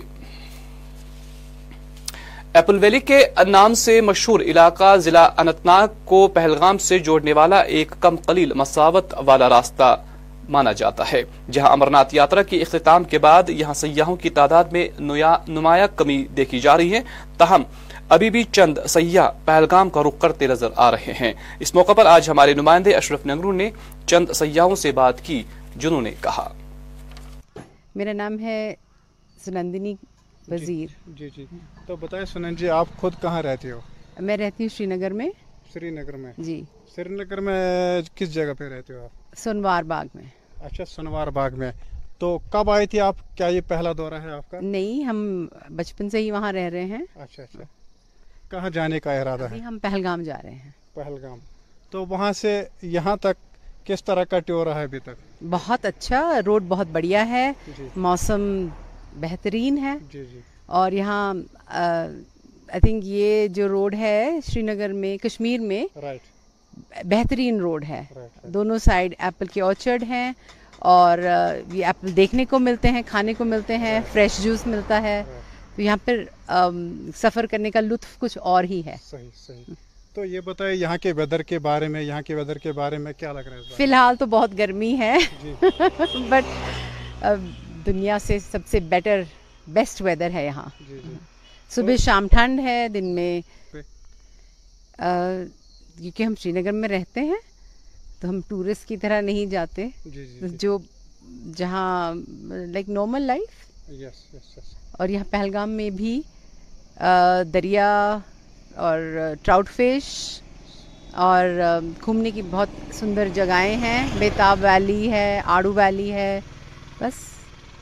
ایپل 2.54 2.78
ویلی 2.82 3.00
کے 3.00 3.20
نام 3.48 3.74
سے 3.74 4.02
مشہور 4.02 4.40
علاقہ 4.40 4.96
ضلع 4.96 5.28
انتناگ 5.38 5.88
کو 6.06 6.28
پہلگام 6.28 6.78
سے 6.78 7.00
جوڑنے 7.00 7.34
والا 7.34 7.60
ایک 7.76 7.94
کم 8.00 8.16
قلیل 8.16 8.54
مساوت 8.54 9.14
والا 9.26 9.50
راستہ 9.50 9.96
مانا 10.50 10.72
جاتا 10.72 11.12
ہے، 11.12 11.24
جہاں 11.52 11.72
امرناتھ 11.72 12.16
یاترا 12.16 12.42
کے 12.42 12.58
اختتام 12.58 13.04
کے 13.04 13.18
بعد 13.18 13.50
یہاں 13.50 13.74
سیاحوں 13.74 14.16
کی 14.16 14.30
تعداد 14.30 14.64
میں 14.72 14.88
نمایاں 15.48 15.88
کمی 15.96 16.24
دیکھی 16.38 16.60
جا 16.60 16.78
رہی 16.78 16.94
ہے۔ 16.94 17.02
تاہم، 17.38 17.64
ابھی 18.10 18.30
بھی 18.30 18.44
چند 18.52 18.78
سیاح 18.90 19.30
پہلگام 19.46 19.90
کا 19.90 20.04
رخ 20.04 20.22
کرتے 20.22 20.48
نظر 20.48 20.70
آ 20.76 20.92
رہے 20.92 21.14
ہیں۔ 21.22 21.34
اس 21.60 21.76
موقع 21.76 21.94
پر 21.94 22.06
آج 22.06 22.30
ہمارے 22.30 22.54
نمائندے 22.54 22.94
اشرف 22.94 23.26
نگرو 23.26 23.52
نے 23.52 23.70
چند 24.06 24.32
سیاحوں 24.36 24.76
سے 24.76 24.92
بات 24.92 25.26
کی، 25.26 25.44
جنہوں 25.76 26.02
نے 26.02 26.12
کہا۔ 26.22 26.50
میرا 27.98 28.14
نام 28.14 28.40
ہے 28.40 28.74
سنندنی 29.46 29.96
وزیر۔ 30.48 30.88
جی 31.08 31.30
جی۔ 31.30 31.46
تو 31.86 31.96
بتائیں 31.96 32.26
سنن 32.26 32.56
جی 32.56 32.70
آپ 32.70 32.88
خود 32.98 33.14
کہاں 33.22 33.42
رہتی 33.42 33.72
ہو؟ 33.72 33.80
میں 34.20 34.38
رہتی 34.38 34.64
ہوں 34.64 34.70
شری 34.70 34.86
نگر 34.86 35.14
میں۔ 35.14 35.30
سری 35.74 35.90
نگر 35.90 36.16
میں۔ 36.16 36.34
جی۔ 36.38 36.64
سری 36.96 37.10
نگر 37.10 37.40
میں 37.40 38.02
کس 38.16 38.34
جگہ 38.34 38.54
پہ 38.58 38.64
رہتے 38.64 38.94
ہو 38.94 39.04
آپ؟ 39.04 39.36
سنوار 39.38 39.84
باغ 39.84 40.06
میں۔ 40.14 40.24
اچھا 40.64 40.86
سنوار 40.86 41.28
باغ 41.28 41.50
میں۔ 41.58 41.72
تو 42.18 42.40
کب 42.50 42.70
آئی 42.70 42.88
تھی 42.88 43.00
آپ؟ 43.00 43.16
کیا 43.38 43.48
یہ 43.48 43.62
پہلا 43.68 43.92
دورہ 43.98 44.14
ہے 44.14 44.32
آپ 44.32 44.52
کا؟ 44.52 44.60
نہیں 44.62 45.04
ہم 45.04 45.48
بچپن 45.70 46.10
سے 46.10 46.18
ہی 46.18 46.32
وہاں 46.32 46.54
رہ 46.54 46.70
رہے 46.70 46.86
ہیں۔ 46.86 47.06
اچھا 47.16 47.44
اچھا۔ 47.44 47.64
کہاں 48.50 48.70
جانے 48.70 49.00
کا 49.00 49.14
ارادہ 49.14 49.50
ہے؟ 49.52 49.60
ہم 49.60 49.80
پہلگام 49.82 50.24
جا 50.24 50.38
رہے 50.44 50.52
ہیں۔ 50.52 50.72
پہلگام۔ 50.94 51.40
تو 51.90 52.06
وہاں 52.06 52.34
سے 52.34 52.64
یہاں 52.82 53.16
تک 53.18 53.47
کس 53.88 54.04
طرح 54.04 54.24
کا 54.24 54.40
ٹیورا 54.40 54.76
ہے 54.76 54.84
ابھی 54.84 55.00
تک؟ 55.00 55.44
بہت 55.50 55.86
اچھا 55.86 56.40
روڈ 56.46 56.64
بہت 56.68 56.88
بڑھیا 56.92 57.28
ہے 57.30 57.52
جی۔ 57.78 57.88
موسم 57.96 58.42
بہترین 59.20 59.78
ہے۔ 59.78 59.96
جی 60.12 60.26
جی۔ 60.26 60.40
اور 60.66 60.92
یہاں 60.92 61.34
آئی 61.68 62.80
تھنک 62.80 63.06
یہ 63.06 63.48
جو 63.48 63.68
روڈ 63.68 63.96
ہے 63.96 64.40
شری 64.48 64.62
نگر 64.62 64.94
میں 64.94 65.18
کشمیر 65.18 65.60
میں 65.60 65.86
بہترین 67.06 67.60
روڈ 67.60 67.86
ہے۔ 67.90 68.04
دونوں 68.44 68.78
سائڈ 68.78 69.14
ایپل 69.20 69.46
کے 69.46 69.62
آرچرڈ 69.62 70.04
ہیں 70.04 70.32
اور 70.80 71.18
یہ 71.74 71.86
ایپل 71.86 72.16
دیکھنے 72.16 72.46
کو 72.46 72.60
ملتے 72.60 72.88
ہیں 72.88 73.02
کھانے 73.06 73.34
کو 73.34 73.46
ملتے 73.46 73.78
ہیں 73.78 74.00
فریش 74.12 74.38
جوس 74.44 74.68
ملتا 74.68 75.02
ہے۔ 75.02 75.24
تو 75.76 75.82
یہاں 75.82 75.98
پر 76.06 76.24
سفر 77.16 77.46
کرنے 77.46 77.72
کا 77.72 77.80
لطف 77.80 78.20
کچھ 78.20 78.38
اور 78.42 78.64
ہی 78.64 78.82
ہے۔ 78.86 78.96
صحیح 79.10 79.30
صحیح۔ 79.48 79.74
تو 80.18 80.24
یہ 80.26 80.40
بتائیں 80.40 80.74
یہاں 80.76 80.98
کے 80.98 81.12
ویدر 81.14 81.42
کے 81.42 81.58
بارے 81.60 81.88
میں 81.88 82.02
یہاں 82.02 82.22
کے 82.22 82.36
ویدر 82.36 82.58
کے 82.58 82.72
بارے 82.72 82.98
میں 82.98 83.12
کیا 83.18 83.32
لگ 83.34 83.48
رہا 83.48 83.56
ہے 83.56 83.76
فی 83.76 83.84
الحال 83.84 84.16
تو 84.16 84.26
بہت 84.26 84.58
گرمی 84.58 84.96
ہے 84.98 85.18
جی۔ 85.44 85.52
بٹ 86.30 86.46
دنیا 87.86 88.18
سے 88.20 88.38
سب 88.42 88.66
سے 88.68 88.80
بیٹر 88.90 89.22
بیسٹ 89.68 90.02
ویدر 90.02 90.30
ہے 90.34 90.46
یہاں۔ 90.46 90.68
جی 90.88 90.98
جی۔ 91.04 91.16
صبح 91.72 91.96
شام 92.00 92.28
ٹھنڈ 92.28 92.60
ہے 92.60 92.88
دن 92.88 93.14
میں 93.16 93.42
کیونکہ 94.96 96.24
ہم 96.24 96.34
شری 96.40 96.52
نگر 96.52 96.72
میں 96.72 96.90
رہتے 96.90 97.22
ہیں 97.22 97.38
تو 98.22 98.30
ہم 98.30 98.40
ٹورسٹ 98.48 98.88
کی 98.88 98.98
طرح 98.98 99.22
نہیں 99.22 99.46
جاتے۔ 99.48 99.88
جو 100.56 100.78
جہاں 101.58 102.14
لائک 102.72 102.90
نارمل 102.90 103.22
لائف 103.24 103.66
اور 104.92 105.10
یہاں 105.10 105.30
پہلگام 105.30 105.70
میں 105.72 105.90
بھی 105.92 106.20
دریا 107.54 107.88
اور 108.78 109.00
ٹراؤٹ 109.42 109.70
فش 109.70 110.06
اور 111.26 111.46
گھومنے 112.06 112.32
کی 112.32 112.42
بہت 112.52 112.70
سندر 112.94 113.28
جگہیں 113.34 113.76
ہیں۔ 113.78 114.08
بیتاب 114.20 114.60
ویلی 114.62 115.12
ہے 115.12 115.42
آڑو 115.46 115.72
ویلی 115.74 116.12
ہے 116.12 116.40
بس۔ 117.00 117.14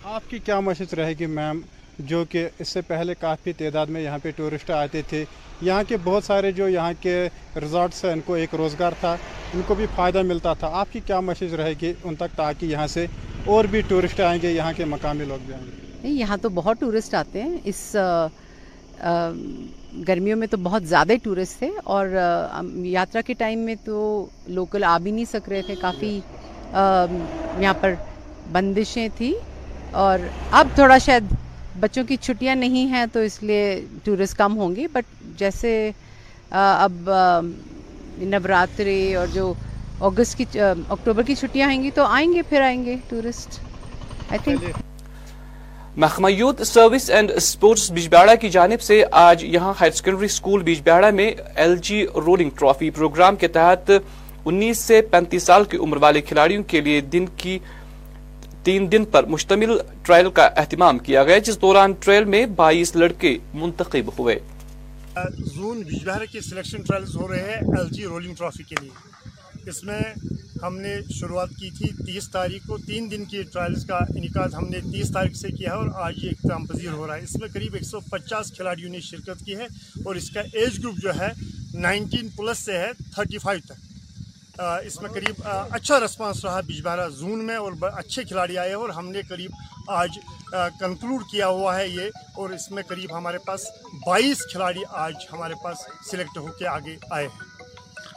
آپ 0.04 0.30
کی 0.30 0.40
کیا 0.40 0.60
مشت 0.60 0.94
رہے 0.94 1.14
گی 1.20 1.26
میم؟ 1.26 1.60
جو 2.00 2.24
کہ 2.30 2.48
اس 2.60 2.70
سے 2.70 2.82
پہلے 2.82 3.14
کافی 3.20 3.54
تعداد 3.54 3.86
میں 3.88 4.02
یہاں 4.02 4.18
پہ 4.24 4.32
ٹورسٹ 4.36 4.70
آتے 4.72 5.02
تھے۔ 5.10 5.24
یہاں 5.62 5.84
کے 5.88 5.98
بہت 6.04 6.24
سارے 6.24 6.52
جو 6.52 6.68
یہاں 6.70 6.94
کے 7.02 7.18
ریزارٹس 7.56 8.04
ہیں 8.06 8.12
ان 8.12 8.22
کو 8.26 8.34
ایک 8.34 8.56
روزگار 8.56 8.92
تھا 9.00 9.16
ان 9.54 9.62
کو 9.68 9.76
بھی 9.76 9.86
فائدہ 9.96 10.22
ملتا 10.22 10.54
تھا۔ 10.54 10.70
آپ 10.74 10.94
کی 10.94 11.00
کیا 11.06 11.20
مشق 11.20 11.54
رہے 11.54 11.74
گی 11.82 11.94
ان 12.04 12.16
تک 12.16 12.36
تاکہ 12.36 12.66
یہاں 12.66 12.88
سے 12.88 13.06
اور 13.46 13.66
بھی 13.66 13.82
ٹورسٹ 13.88 14.20
آئیں 14.20 14.42
گے 14.42 14.52
یہاں 14.52 14.74
کے 14.78 14.86
مقامی 14.86 15.26
لوگ 15.26 15.46
بھی 15.46 15.54
آئیں 15.54 15.66
گے؟ 15.66 15.72
نہیں 16.04 16.14
یہاں 16.14 16.38
تو 16.38 16.50
بہت 16.50 16.80
ٹورسٹ 16.80 17.14
آتے 17.14 17.42
ہیں۔ 17.44 17.58
اس 17.64 17.96
گرمیوں 20.08 20.38
میں 20.38 20.48
تو 20.48 20.58
بہت 20.64 20.84
زیادہ 20.88 21.14
ٹورسٹ 21.24 21.60
تھے 21.60 21.70
اور 21.84 22.08
یاترا 22.86 23.22
کے 23.26 23.34
ٹائم 23.38 23.60
میں 23.66 23.76
تو 23.84 24.26
لوکل 24.48 24.84
آ 24.84 24.98
بھی 25.04 25.12
نہیں 25.12 25.26
سک 25.32 25.50
رہے 25.50 25.62
تھے، 25.62 25.76
کافی 25.82 26.20
یہاں 26.74 27.74
پر 27.82 27.94
بندشیں 28.52 29.08
تھیں 29.18 29.34
اور 30.04 30.20
اب 30.52 30.68
تھوڑا 30.76 30.98
شاید 31.06 31.34
بچوں 31.80 32.04
کی 32.08 32.16
چھٹیاں 32.22 32.56
نہیں 32.56 32.88
ہیں 32.88 33.06
تو 33.14 33.20
اس 33.20 33.42
لیے 33.44 33.64
ٹورسٹ 34.04 34.38
کم 34.38 34.58
ہوں 34.58 34.76
گے، 34.76 34.88
بٹ 34.94 35.06
جیسے 35.40 35.92
اب 36.52 37.10
نوراتری 38.20 39.14
اور 39.16 39.28
جو 39.34 39.54
اگست 40.02 40.38
کی 40.38 40.46
اکتوبر 40.60 41.24
کی 41.24 41.36
چھٹیاں 41.36 41.68
آئیں 41.68 41.84
گی 41.84 41.92
تو 41.96 42.06
آئیں 42.06 42.34
گے، 42.34 42.42
پھر 42.50 42.62
آئیں 42.62 42.84
گے 42.86 42.96
ٹورسٹ۔ 43.10 43.60
آئی 44.30 44.40
تھنک 44.44 44.85
محکمہ 45.98 46.30
youth 46.32 46.62
service 46.68 47.10
and 47.10 47.32
sports 47.42 47.90
Bijbehara 47.92 48.34
کی 48.36 48.50
جانب 48.50 48.82
سے 48.82 49.04
آج 49.12 49.44
یہاں 49.44 49.74
ہائر 49.80 49.92
سیکنڈری 49.92 50.26
اسکول 50.26 50.64
بیجبیاڑا 50.64 51.10
میں 51.10 51.30
L 51.56 51.76
G 51.84 52.02
rolling 52.16 52.50
trophy 52.60 52.90
programme 52.96 53.36
کے 53.36 53.48
تحت 53.48 53.92
انیس 54.46 54.78
سے 54.78 55.02
پینتیس 55.12 55.44
سال 55.44 55.64
کی 55.72 55.78
عمر 55.78 55.98
والے 56.02 56.22
کھلاڑیوں 56.22 56.64
کے 56.68 56.82
لیے 56.82 57.00
دن 57.14 57.26
کی 57.38 57.58
تین 58.64 58.92
دن 58.92 59.06
پر 59.12 59.26
مشتمل 59.26 59.78
ٹرائل 60.06 60.30
کا 60.30 60.46
اہتمام 60.58 60.98
کیا 60.98 61.24
گیا، 61.24 61.38
جس 61.38 61.62
دوران 61.62 61.94
ٹرائل 62.00 62.26
میں 62.26 62.46
بائیس 62.56 62.96
لڑکے 62.96 63.38
منتخب 63.54 64.10
ہوئے۔ 64.20 64.38
زون 65.56 65.82
بیجبیاڑا 65.82 66.26
کے 66.32 66.42
سلیکشن 66.42 66.82
ٹرائلز 66.82 67.16
ہو 67.16 67.28
رہے 67.28 67.40
ہیں 67.40 67.78
ایل 67.78 67.88
جی 67.92 68.04
رولنگ 68.04 68.34
ٹرافی 68.34 68.64
کے 68.64 68.76
لیے۔ 68.82 69.25
اس 69.70 69.84
میں 69.84 70.02
ہم 70.62 70.78
نے 70.80 70.96
شروعات 71.14 71.50
کی 71.60 71.70
تھی 71.70 71.88
تیس 72.06 72.30
تاریخ 72.32 72.68
کو، 72.68 72.78
تین 72.78 73.10
دن 73.12 73.26
کی 73.26 73.42
ٹرائلز 73.44 73.86
کا 73.86 73.98
انعقاد 74.16 74.54
ہم 74.54 74.68
نے 74.70 74.80
تیس 74.82 75.12
تاریخ 75.14 75.36
سے 75.36 75.48
کیا 75.48 75.72
ہے 75.72 75.76
اور 75.76 75.90
آج 76.06 76.24
یہ 76.24 76.30
اقدام 76.30 76.66
پذیر 76.66 76.92
ہو 76.92 77.08
رہا 77.08 77.16
ہے۔ 77.16 77.24
اس 77.24 77.36
میں 77.36 77.48
قریب 77.54 77.74
ایک 77.74 77.84
سو 77.84 78.00
پچاس 78.10 78.52
کھلاڑیوں 78.56 78.92
نے 78.92 79.00
شرکت 79.02 79.46
کی 79.46 79.56
ہے 79.56 79.66
اور 80.06 80.16
اس 80.16 80.30
کا 80.30 80.42
ایج 80.54 80.80
گروپ 80.80 80.96
جو 80.96 81.16
ہے 81.20 81.32
نائنٹین 81.74 82.28
پلس 82.36 82.60
سے 82.60 82.78
ہے، 82.78 82.92
تھرٹی 83.14 83.38
فائیو 83.38 83.62
تک۔ 83.66 83.84
اس 84.86 85.02
میں 85.02 85.10
قریب 85.10 85.42
اچھا 85.46 86.00
رسپانس 86.00 86.44
رہا 86.46 86.60
بجبارہ 86.68 87.08
زون 87.10 87.44
میں 87.46 87.56
اور 87.56 87.72
اچھے 87.94 88.24
کھلاڑی 88.24 88.58
آئے 88.58 88.74
اور 88.74 88.90
ہم 88.90 89.10
نے 89.12 89.22
قریب 89.30 89.52
آج 89.92 90.20
کنکلوڈ 90.80 91.24
کیا 91.32 91.48
ہوا 91.48 91.76
ہے 91.78 91.88
یہ 91.88 92.10
اور 92.36 92.50
اس 92.50 92.70
میں 92.72 92.84
قریب 92.88 93.18
ہمارے 93.18 93.38
پاس 93.46 93.66
بائیس 94.06 94.46
کھلاڑی 94.52 94.84
آج 95.06 95.16
ہمارے 95.32 95.54
پاس 95.64 95.78
سلیکٹ 96.12 96.38
ہو 96.38 96.52
کے 96.60 96.68
آگے 96.68 96.96
آئے 97.10 97.28
ہیں۔ 97.28 97.55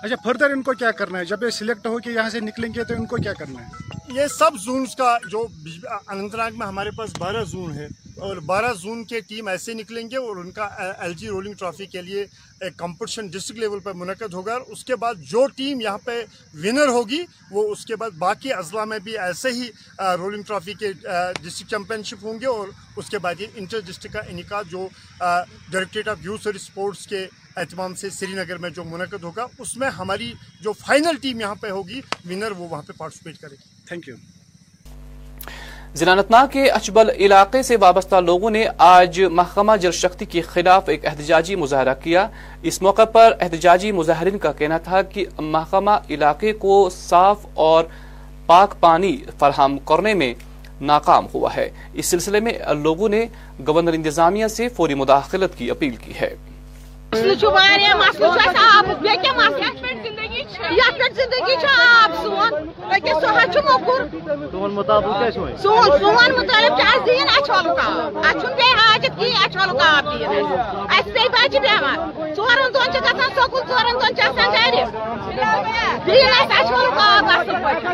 اچھا 0.02 0.16
فردر 0.24 0.50
ان 0.50 0.62
کو 0.62 0.72
کیا 0.78 0.90
کرنا 0.98 1.18
ہے؟ 1.18 1.24
جب 1.24 1.42
یہ 1.42 1.50
سلیکٹ 1.50 1.86
ہو 1.86 1.98
کے 1.98 2.10
یہاں 2.10 2.28
سے 2.30 2.40
نکلیں 2.40 2.68
گے 2.74 2.84
تو 2.84 2.94
ان 2.94 3.06
کو 3.06 3.16
کیا 3.22 3.32
کرنا 3.38 3.62
ہے؟ 3.62 3.96
یہ 4.14 4.26
سب 4.38 4.56
زونز 4.64 4.94
کا 4.96 5.16
جو 5.30 5.46
انت 6.08 6.34
ناگ 6.34 6.50
میں 6.56 6.66
ہمارے 6.66 6.90
پاس 6.96 7.10
بارہ 7.18 7.42
زون 7.44 7.72
ہے 7.78 7.86
اور 8.18 8.36
بارہ 8.46 8.72
زون 8.74 9.02
کے 9.04 9.20
ٹیم 9.20 9.48
ایسے 9.48 9.74
نکلیں 9.74 10.10
گے 10.10 10.16
اور 10.16 10.36
ان 10.36 10.50
کا 10.50 10.64
ایل 10.98 11.12
جی 11.14 11.28
رولنگ 11.28 11.54
ٹرافی 11.58 11.86
کے 11.86 12.02
لیے 12.02 12.24
ایک 12.60 12.76
کمپٹیشن 12.76 13.26
ڈسٹرکٹ 13.26 13.60
لیول 13.60 13.80
پر 13.80 13.92
منعقد 13.94 14.34
ہوگا 14.34 14.52
اور 14.52 14.60
اس 14.68 14.84
کے 14.84 14.96
بعد 14.96 15.14
جو 15.30 15.46
ٹیم 15.56 15.80
یہاں 15.80 15.98
پہ 16.04 16.22
ونر 16.54 16.88
ہوگی، 16.88 17.22
وہ 17.50 17.70
اس 17.72 17.84
کے 17.86 17.96
بعد 17.96 18.10
باقی 18.18 18.52
اضلاع 18.52 18.84
میں 18.84 18.98
بھی 18.98 19.18
ایسے 19.18 19.52
ہی 19.52 19.68
رولنگ 20.18 20.42
ٹرافی 20.42 20.72
کے 20.72 20.92
ڈسٹرکٹ 20.92 21.70
چیمپئن 21.70 22.02
شپ 22.02 22.24
ہوں 22.24 22.40
گے 22.40 22.46
اور 22.46 22.68
اس 22.96 23.10
کے 23.10 23.18
بعد 23.18 23.40
یہ 23.40 23.46
انٹر 23.54 23.80
ڈسٹرکٹ 23.86 24.12
کا 24.12 24.20
انعقاد 24.28 24.70
جو 24.70 24.88
ڈائریکٹریٹ 25.18 26.08
آف 26.08 26.18
یوتھ 26.22 26.46
اور 26.46 26.54
اسپورٹس 26.54 27.06
کے 27.06 27.26
اہتمام 27.58 27.94
سے 27.94 28.10
سری 28.10 28.32
نگر 28.32 28.56
میں 28.56 28.70
جو 28.70 28.84
منعقد 28.84 29.24
ہوگا 29.24 29.46
اس 29.58 29.76
میں 29.76 29.88
ہماری 29.88 30.32
جو 30.60 30.72
فائنل 30.72 31.16
ٹیم 31.22 31.40
یہاں 31.40 31.54
پہ 31.54 31.70
ہوگی 31.70 32.00
ونر 32.30 32.50
وہ 32.50 32.68
وہاں 32.68 32.82
پہ 32.82 32.92
پارٹیسپیٹ 32.98 33.38
کرے 33.38 33.54
گی۔ 33.54 33.64
تھینک 33.88 34.08
یو 34.08 34.16
ضلع 35.94 36.44
کے 36.52 36.68
اچبل 36.70 37.10
علاقے 37.10 37.62
سے 37.62 37.76
وابستہ 37.76 38.16
لوگوں 38.16 38.50
نے 38.50 38.64
آج 38.78 39.20
محکمہ 39.20 39.76
جل 39.76 39.90
شکتی 39.90 40.24
کے 40.24 40.40
خلاف 40.40 40.88
ایک 40.88 41.06
احتجاجی 41.06 41.54
مظاہرہ 41.54 41.94
کیا۔ 42.02 42.28
اس 42.62 42.82
موقع 42.82 43.04
پر 43.04 43.34
احتجاجی 43.40 43.92
مظاہرین 43.92 44.38
کا 44.38 44.52
کہنا 44.52 44.78
تھا 44.78 45.02
کہ 45.02 45.24
محکمہ 45.38 45.96
علاقے 46.10 46.52
کو 46.52 46.90
صاف 46.90 47.46
اور 47.54 47.84
پاک 48.46 48.80
پانی 48.80 49.16
فراہم 49.38 49.78
کرنے 49.78 50.14
میں 50.14 50.34
ناکام 50.80 51.26
ہوا 51.34 51.54
ہے۔ 51.56 51.70
اس 51.92 52.06
سلسلے 52.06 52.40
میں 52.40 52.52
لوگوں 52.82 53.08
نے 53.08 53.26
گورنر 53.66 53.92
انتظامیہ 53.92 54.46
سے 54.46 54.68
فوری 54.68 54.94
مداخلت 54.94 55.58
کی 55.58 55.70
اپیل 55.70 55.96
کی 55.96 56.12
ہے۔ 56.20 56.34
مسلہٕ 57.12 57.36
چھُ 57.40 57.46
واریاہ 57.54 57.94
مسلہٕ 58.02 58.30
چھُ 58.34 58.40
اَسہِ 58.48 58.62
آبُک 58.76 58.98
بیٚیہِ 59.02 59.22
کیٛاہ 59.22 59.36
مسلہٕ 59.38 59.72
یَتھ 60.78 60.96
پٮ۪ٹھ 60.98 61.14
زندگی 61.20 61.54
چھِ 61.62 61.68
آب 62.00 62.10
سون 62.22 62.50
أکیٛاہ 62.94 63.20
سُہ 63.20 63.28
حظ 63.36 63.48
چھُ 63.52 63.58
موٚکُر 63.66 64.00
سون 65.62 65.88
سون 66.00 66.30
مُطٲلِب 66.38 66.72
چھُ 66.78 66.82
اَسہِ 66.88 67.04
دِیِن 67.06 67.28
اَچھٕ 67.36 67.52
وَلُک 67.56 67.78
آب 67.86 68.16
اَسہِ 68.26 68.40
چھُنہٕ 68.40 68.56
بیٚیہِ 68.58 68.76
حاجت 68.80 69.12
کِہیٖنۍ 69.18 69.40
اَچھٕ 69.44 69.58
وَلُک 69.60 69.80
آب 69.92 70.04
دِیِن۔ 70.10 70.28
اَسہِ 70.28 70.98
اَسہِ 70.98 71.12
پیٚیہِ 71.14 71.30
بَچہِ 71.34 71.58
بٮ۪مار 71.64 71.98
ژورَن 72.36 72.68
دۄہَن 72.74 72.88
چھِ 72.92 72.98
گژھان 73.06 73.30
سکوٗل 73.36 73.62
ژورَن 73.70 73.94
دۄہَن 74.00 74.12
چھِ 74.16 74.22
آسان 74.28 74.48
گَرِ 74.54 74.74
دِیِن 76.06 76.30
اَسہِ 76.40 76.54
اَچھٕ 76.58 76.72
وَلُک 76.76 76.98
آب 77.08 77.24
اَصٕل 77.34 77.56
پٲٹھۍ 77.64 77.86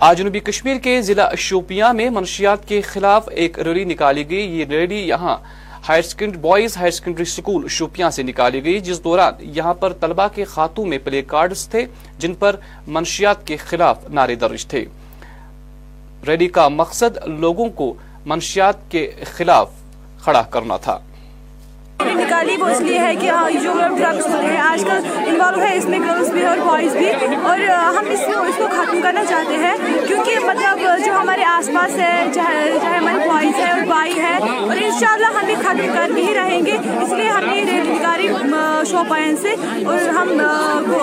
آج 0.00 0.18
جنوبی 0.18 0.40
کشمیر 0.40 0.76
کے 0.76 1.02
ضلع 1.02 1.28
شوپیاں 1.38 1.92
میں 1.92 2.10
منشیات 2.10 2.68
کے 2.68 2.80
خلاف 2.80 3.28
ایک 3.32 3.58
ریلی 3.58 3.84
نکالی 3.84 4.30
گئی۔ 4.30 4.58
یہ 4.58 4.64
ریلی 4.64 5.08
یہاں 5.08 5.36
higher 5.88 6.02
second 6.02 6.36
boys 6.36 6.76
higher 6.76 6.90
secondary 6.90 7.24
school 7.24 7.68
Shopian 7.68 8.10
سے 8.10 8.22
نکالی 8.22 8.64
گئی، 8.64 8.80
جس 8.80 9.04
دوران 9.04 9.32
یہاں 9.40 9.74
پر 9.74 9.92
طلبہ 9.92 10.28
کے 10.34 10.44
خاتوں 10.44 10.86
میں 10.86 10.98
پلے 11.04 11.22
کارڈز 11.22 11.68
تھے، 11.68 11.86
جن 12.18 12.34
پر 12.34 12.56
منشیات 12.86 13.46
کے 13.46 13.56
خلاف 13.56 14.10
نعرے 14.10 14.34
درج 14.34 14.66
تھے۔ 14.66 14.84
ریلی 16.26 16.46
کا 16.46 16.68
مقصد 16.68 17.18
لوگوں 17.26 17.68
کو 17.68 17.94
منشیات 18.26 18.90
کے 18.90 19.10
خلاف 19.24 19.70
کھڑا 20.24 20.42
کرنا 20.42 20.76
تھا۔ 20.76 20.98
نے 22.04 22.14
نکالی 22.14 22.56
وہ 22.60 22.66
اس 22.66 22.80
لیے 22.80 22.98
ہے 22.98 23.14
کہ 23.20 23.30
ہاں، 23.30 23.48
جو 23.62 23.72
ڈرگس 23.98 24.26
ہو 24.26 24.40
رہے 24.42 24.50
ہیں 24.50 24.60
آج 24.60 24.84
کل 24.84 25.08
انوالو 25.26 25.60
ہے 25.60 25.76
اس 25.76 25.84
میں 25.84 25.98
گرلس 25.98 26.28
بھی 26.30 26.44
اور 26.46 26.58
بوائز 26.58 26.96
بھی۔ 26.96 27.10
اور 27.42 27.58
ہم 27.96 28.10
اس 28.10 28.20
کو 28.26 28.40
اس 28.42 28.56
کو 28.56 28.66
ختم 28.70 29.00
کرنا 29.02 29.24
چاہتے 29.28 29.56
ہیں، 29.56 29.76
کیونکہ 30.06 30.38
مطلب 30.44 30.80
جو 31.04 31.12
ہمارے 31.12 31.44
آس 31.44 31.70
پاس 31.74 31.98
ہے، 31.98 32.14
چاہے 32.34 32.70
ہمارے 32.96 33.28
بوائز 33.28 33.58
ہے 33.58 33.70
اور 33.70 33.84
بھائی 33.86 34.18
ہے، 34.18 34.36
اور 34.42 34.76
انشاءاللہ 34.76 35.26
ہم 35.38 35.48
یہ 35.48 35.62
ختم 35.62 35.94
کر 35.94 36.10
بھی 36.14 36.26
ہی 36.28 36.34
رہیں 36.34 36.64
گے۔ 36.66 36.76
اس 37.02 37.12
لیے 37.12 37.28
ہم 37.28 37.44
نے 37.44 37.62
ریٹ 37.70 37.86
نکالی۔ 37.90 38.21
ہماری 38.28 38.84
شوپائن 38.90 39.36
سے 39.36 39.54
اور 39.84 40.08
ہم 40.08 40.28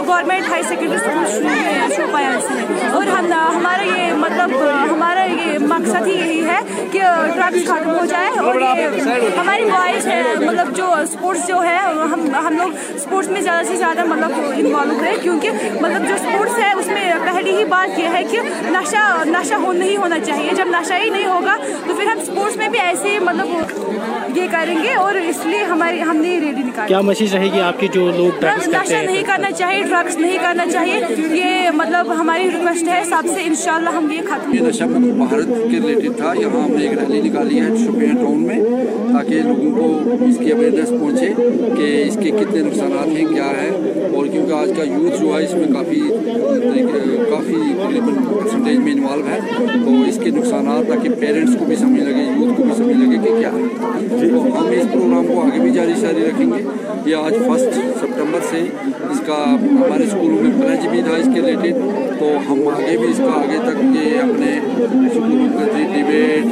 government 0.07 0.49
high 0.49 0.63
secondary 0.63 0.95
school 0.95 1.95
Shopian 1.95 2.39
سے 2.47 2.87
اور 2.91 3.07
ہم 3.07 3.31
ہمارا 3.55 3.83
یہ 3.83 4.13
مطلب 4.17 4.51
ہمارا 4.91 5.23
یہ 5.23 5.57
مقصد 5.67 6.07
ہی 6.07 6.13
یہی 6.13 6.45
ہے 6.45 6.59
کہ 6.91 6.99
ڈرگس 7.35 7.67
ختم 7.67 7.89
ہو 7.89 8.05
جائے 8.05 8.29
اور 8.39 8.55
یہ 8.55 9.37
ہماری 9.37 9.63
وائس 9.63 10.07
ہے 10.07 10.21
مطلب 10.39 10.75
جو 10.75 10.91
اسپورٹس 10.93 11.47
جو 11.47 11.61
ہے، 11.63 11.77
ہم 12.13 12.25
ہم 12.45 12.57
لوگ 12.57 12.71
اسپورٹس 12.95 13.29
میں 13.29 13.41
زیادہ 13.41 13.65
سے 13.67 13.75
زیادہ 13.75 14.03
مطلب 14.05 14.31
انوالو 14.57 14.97
رہے 15.01 15.15
کیونکہ 15.21 15.51
مطلب 15.81 16.07
جو 16.07 16.15
اسپورٹس 16.15 16.57
ہے، 16.59 16.71
اس 16.79 16.87
میں 16.87 17.13
پہلی 17.25 17.55
ہی 17.57 17.65
بات 17.65 17.99
یہ 17.99 18.07
ہے 18.13 18.23
کہ 18.31 18.41
نشہ 18.71 19.05
نشہ 19.27 19.53
ہو، 19.53 19.71
نہیں 19.73 19.97
ہونا 19.97 20.19
چاہیے۔ 20.19 20.51
جب 20.55 20.67
نشہ 20.69 20.93
ہی 21.03 21.09
نہیں 21.09 21.25
ہوگا 21.25 21.55
تو 21.87 21.95
پھر 21.95 22.05
ہم 22.05 22.19
اسپورٹس 22.21 22.55
میں 22.57 22.67
بھی 22.67 22.79
ایسے 22.79 23.17
مطلب 23.19 24.28
یہ 24.41 24.47
کریں 24.51 24.75
گے 24.83 24.93
اور 24.93 25.15
اس 25.29 25.45
لیے 25.45 25.63
ہماری 25.63 26.01
ہم 26.01 26.17
نے 26.17 26.29
یہ 26.29 26.51
نکالی۔ 26.57 26.87
کیا 26.87 27.01
میسج 27.01 27.35
رہے 27.35 27.49
گی 27.53 27.61
آپ 27.61 27.79
کی 27.79 27.87
جو 27.93 28.09
لوگ 28.17 28.43
نشہ 28.43 29.03
نہیں 29.05 29.23
کرنا 29.27 29.51
چاہیے 29.51 29.83
ڈرگس 29.83 30.17
نہیں 30.17 30.37
کرنا 30.41 30.65
چاہیے۔ 30.71 30.99
یہ 31.37 31.69
مطلب 31.73 32.13
ہماری 32.19 32.43
ریکویسٹ 32.43 32.87
ہے 32.87 33.01
سب 33.09 33.27
سے 33.33 33.41
انشاءاللہ 33.45 33.89
ہم 33.89 34.11
یہ 34.11 34.21
ختم 34.29 34.53
یہ 34.53 34.59
نشہ 34.59 34.83
بھارت 34.83 35.47
کے 35.71 35.77
ریلیٹڈ 35.77 36.17
تھا۔ 36.17 36.33
یہاں 36.39 36.63
ہم 36.63 36.71
نے 36.71 36.87
ایک 36.87 36.97
ریلی 36.99 37.29
نکالی 37.29 37.59
ہے 37.61 37.75
شوپین 37.85 38.15
ٹاؤن 38.15 38.43
میں 38.43 38.59
تاکہ 39.13 39.41
لوگوں 39.41 39.71
کو 39.77 40.15
اس 40.25 40.37
کی 40.37 40.51
اویئرنیس 40.51 40.89
پہنچے 40.89 41.29
کہ 41.77 41.87
اس 42.07 42.17
کے 42.23 42.31
کتنے 42.31 42.61
نقصانات 42.61 43.07
ہیں 43.07 43.25
کیا 43.25 43.49
ہے 43.61 43.69
اور 44.15 44.25
کیونکہ 44.25 44.53
آج 44.53 44.71
کا 44.77 44.83
یوتھ 44.83 45.21
جو 45.21 45.37
ہے 45.37 45.43
اس 45.43 45.53
میں 45.53 45.67
کافی 45.73 46.01
کافی 47.31 47.55
پرسنٹیج 48.29 48.77
میں 48.77 48.91
انوالو 48.91 49.27
ہے 49.27 49.39
تو 49.85 50.01
اس 50.07 50.19
کے 50.23 50.29
نقصانات 50.29 50.87
تاکہ 50.87 51.09
پیرنٹس 51.19 51.55
کو 51.59 51.65
بھی 51.65 51.75
سمجھ 51.75 52.01
لگے 52.01 52.23
یوتھ 52.37 52.57
کو 52.57 52.63
بھی 52.63 52.75
سمجھ 52.77 52.97
لگے 52.97 53.17
کہ 53.23 53.39
کیا 53.39 53.51
ہے۔ 53.53 54.28
تو 54.31 54.41
ہم 54.57 54.67
اس 54.71 54.91
پروگرام 54.93 55.27
کو 55.27 55.41
آگے 55.41 55.59
بھی 55.59 55.71
جاری 55.73 55.93
شاری 56.01 56.25
رکھیں 56.25 56.51
گے۔ 56.51 56.63
یہ 57.05 57.15
آج 57.15 57.33
فسٹ 57.47 57.75
سپٹمبر 57.99 58.39
سے 58.49 58.59
اس 59.09 59.21
کا 59.27 59.43
ہمارے 59.61 60.03
اسکولوں 60.03 60.41
میں 60.41 60.51
پلج 60.59 60.87
بھی 60.87 61.01
تھا، 61.01 61.15
اس 61.15 61.27
کے 61.35 61.41
ریلیٹڈ 61.41 62.19
تو 62.19 62.31
ہم 62.49 62.67
آگے 62.67 62.97
بھی 62.97 63.07
اس 63.11 63.17
کا 63.17 63.39
آگے 63.39 63.57
تک 63.65 63.83
یہ 63.95 64.19
اپنے 64.21 64.57
اسکولوں 65.07 65.47
کا 65.53 65.65
ڈبیٹ 65.93 66.45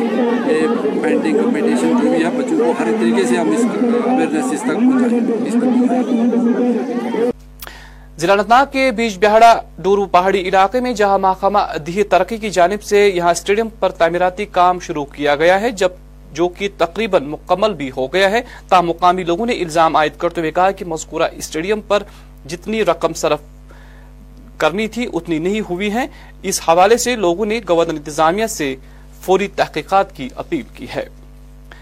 پینٹنگ 1.03 1.37
کمپٹیشن 1.37 1.91
جو 2.01 2.09
بھی 2.09 2.23
ہے، 2.23 2.29
بچوں 2.37 2.57
کو 2.57 2.71
ہر 2.79 2.91
طریقے 2.99 3.23
سے 3.27 3.35
ہم 3.37 3.49
اس 3.51 3.65
اویئرنیس 3.65 4.53
اس 4.53 4.61
تک 4.61 4.79
پہنچائیں 4.79 5.19
اس 5.45 5.53
تک 5.53 5.65
ضلع 8.19 8.33
انتناگ 8.33 8.65
کے 8.71 8.89
بیج 8.97 9.17
بہاڑا 9.21 9.53
ڈورو 9.83 10.05
پہاڑی 10.11 10.39
علاقے 10.47 10.79
میں، 10.81 10.93
جہاں 10.93 11.17
محکمہ 11.19 11.59
دیہی 11.87 12.03
ترقی 12.11 12.37
کی 12.37 12.49
جانب 12.49 12.83
سے 12.83 13.07
یہاں 13.07 13.31
اسٹیڈیم 13.31 13.67
پر 13.79 13.89
تعمیراتی 13.97 14.45
کام 14.51 14.79
شروع 14.87 15.05
کیا 15.15 15.35
گیا 15.35 15.59
ہے، 15.61 15.71
جب 15.71 15.89
جو 16.33 16.47
کہ 16.47 16.69
تقریباً 16.77 17.25
مکمل 17.25 17.73
بھی 17.73 17.91
ہو 17.97 18.07
گیا 18.13 18.31
ہے۔ 18.31 18.41
تاہم 18.69 18.87
مقامی 18.87 19.23
لوگوں 19.23 19.45
نے 19.45 19.53
الزام 19.53 19.95
عائد 19.95 20.17
کرتے 20.17 20.41
ہوئے 20.41 20.51
کہا 20.51 20.71
کہ 20.71 20.85
مذکورہ 20.85 21.23
اسٹیڈیم 21.31 21.81
پر 21.81 22.03
جتنی 22.47 22.85
رقم 22.85 23.13
صرف 23.13 23.39
کرنی 24.57 24.87
تھی، 24.87 25.05
اتنی 25.13 25.39
نہیں 25.39 25.61
ہوئی 25.69 25.93
ہے 25.93 26.05
اس 26.41 26.61
حوالے 26.67 26.97
سے 26.97 27.15
لوگوں 27.15 27.45
نے 27.45 27.59
گورنر 27.69 27.93
انتظامیہ 27.93 28.47
سے 28.47 28.75
فوری 29.21 29.47
تحقیقات 29.47 30.15
کی 30.15 30.29
اپیل 30.35 30.63
کی 30.73 30.85
ہے۔ 30.95 31.07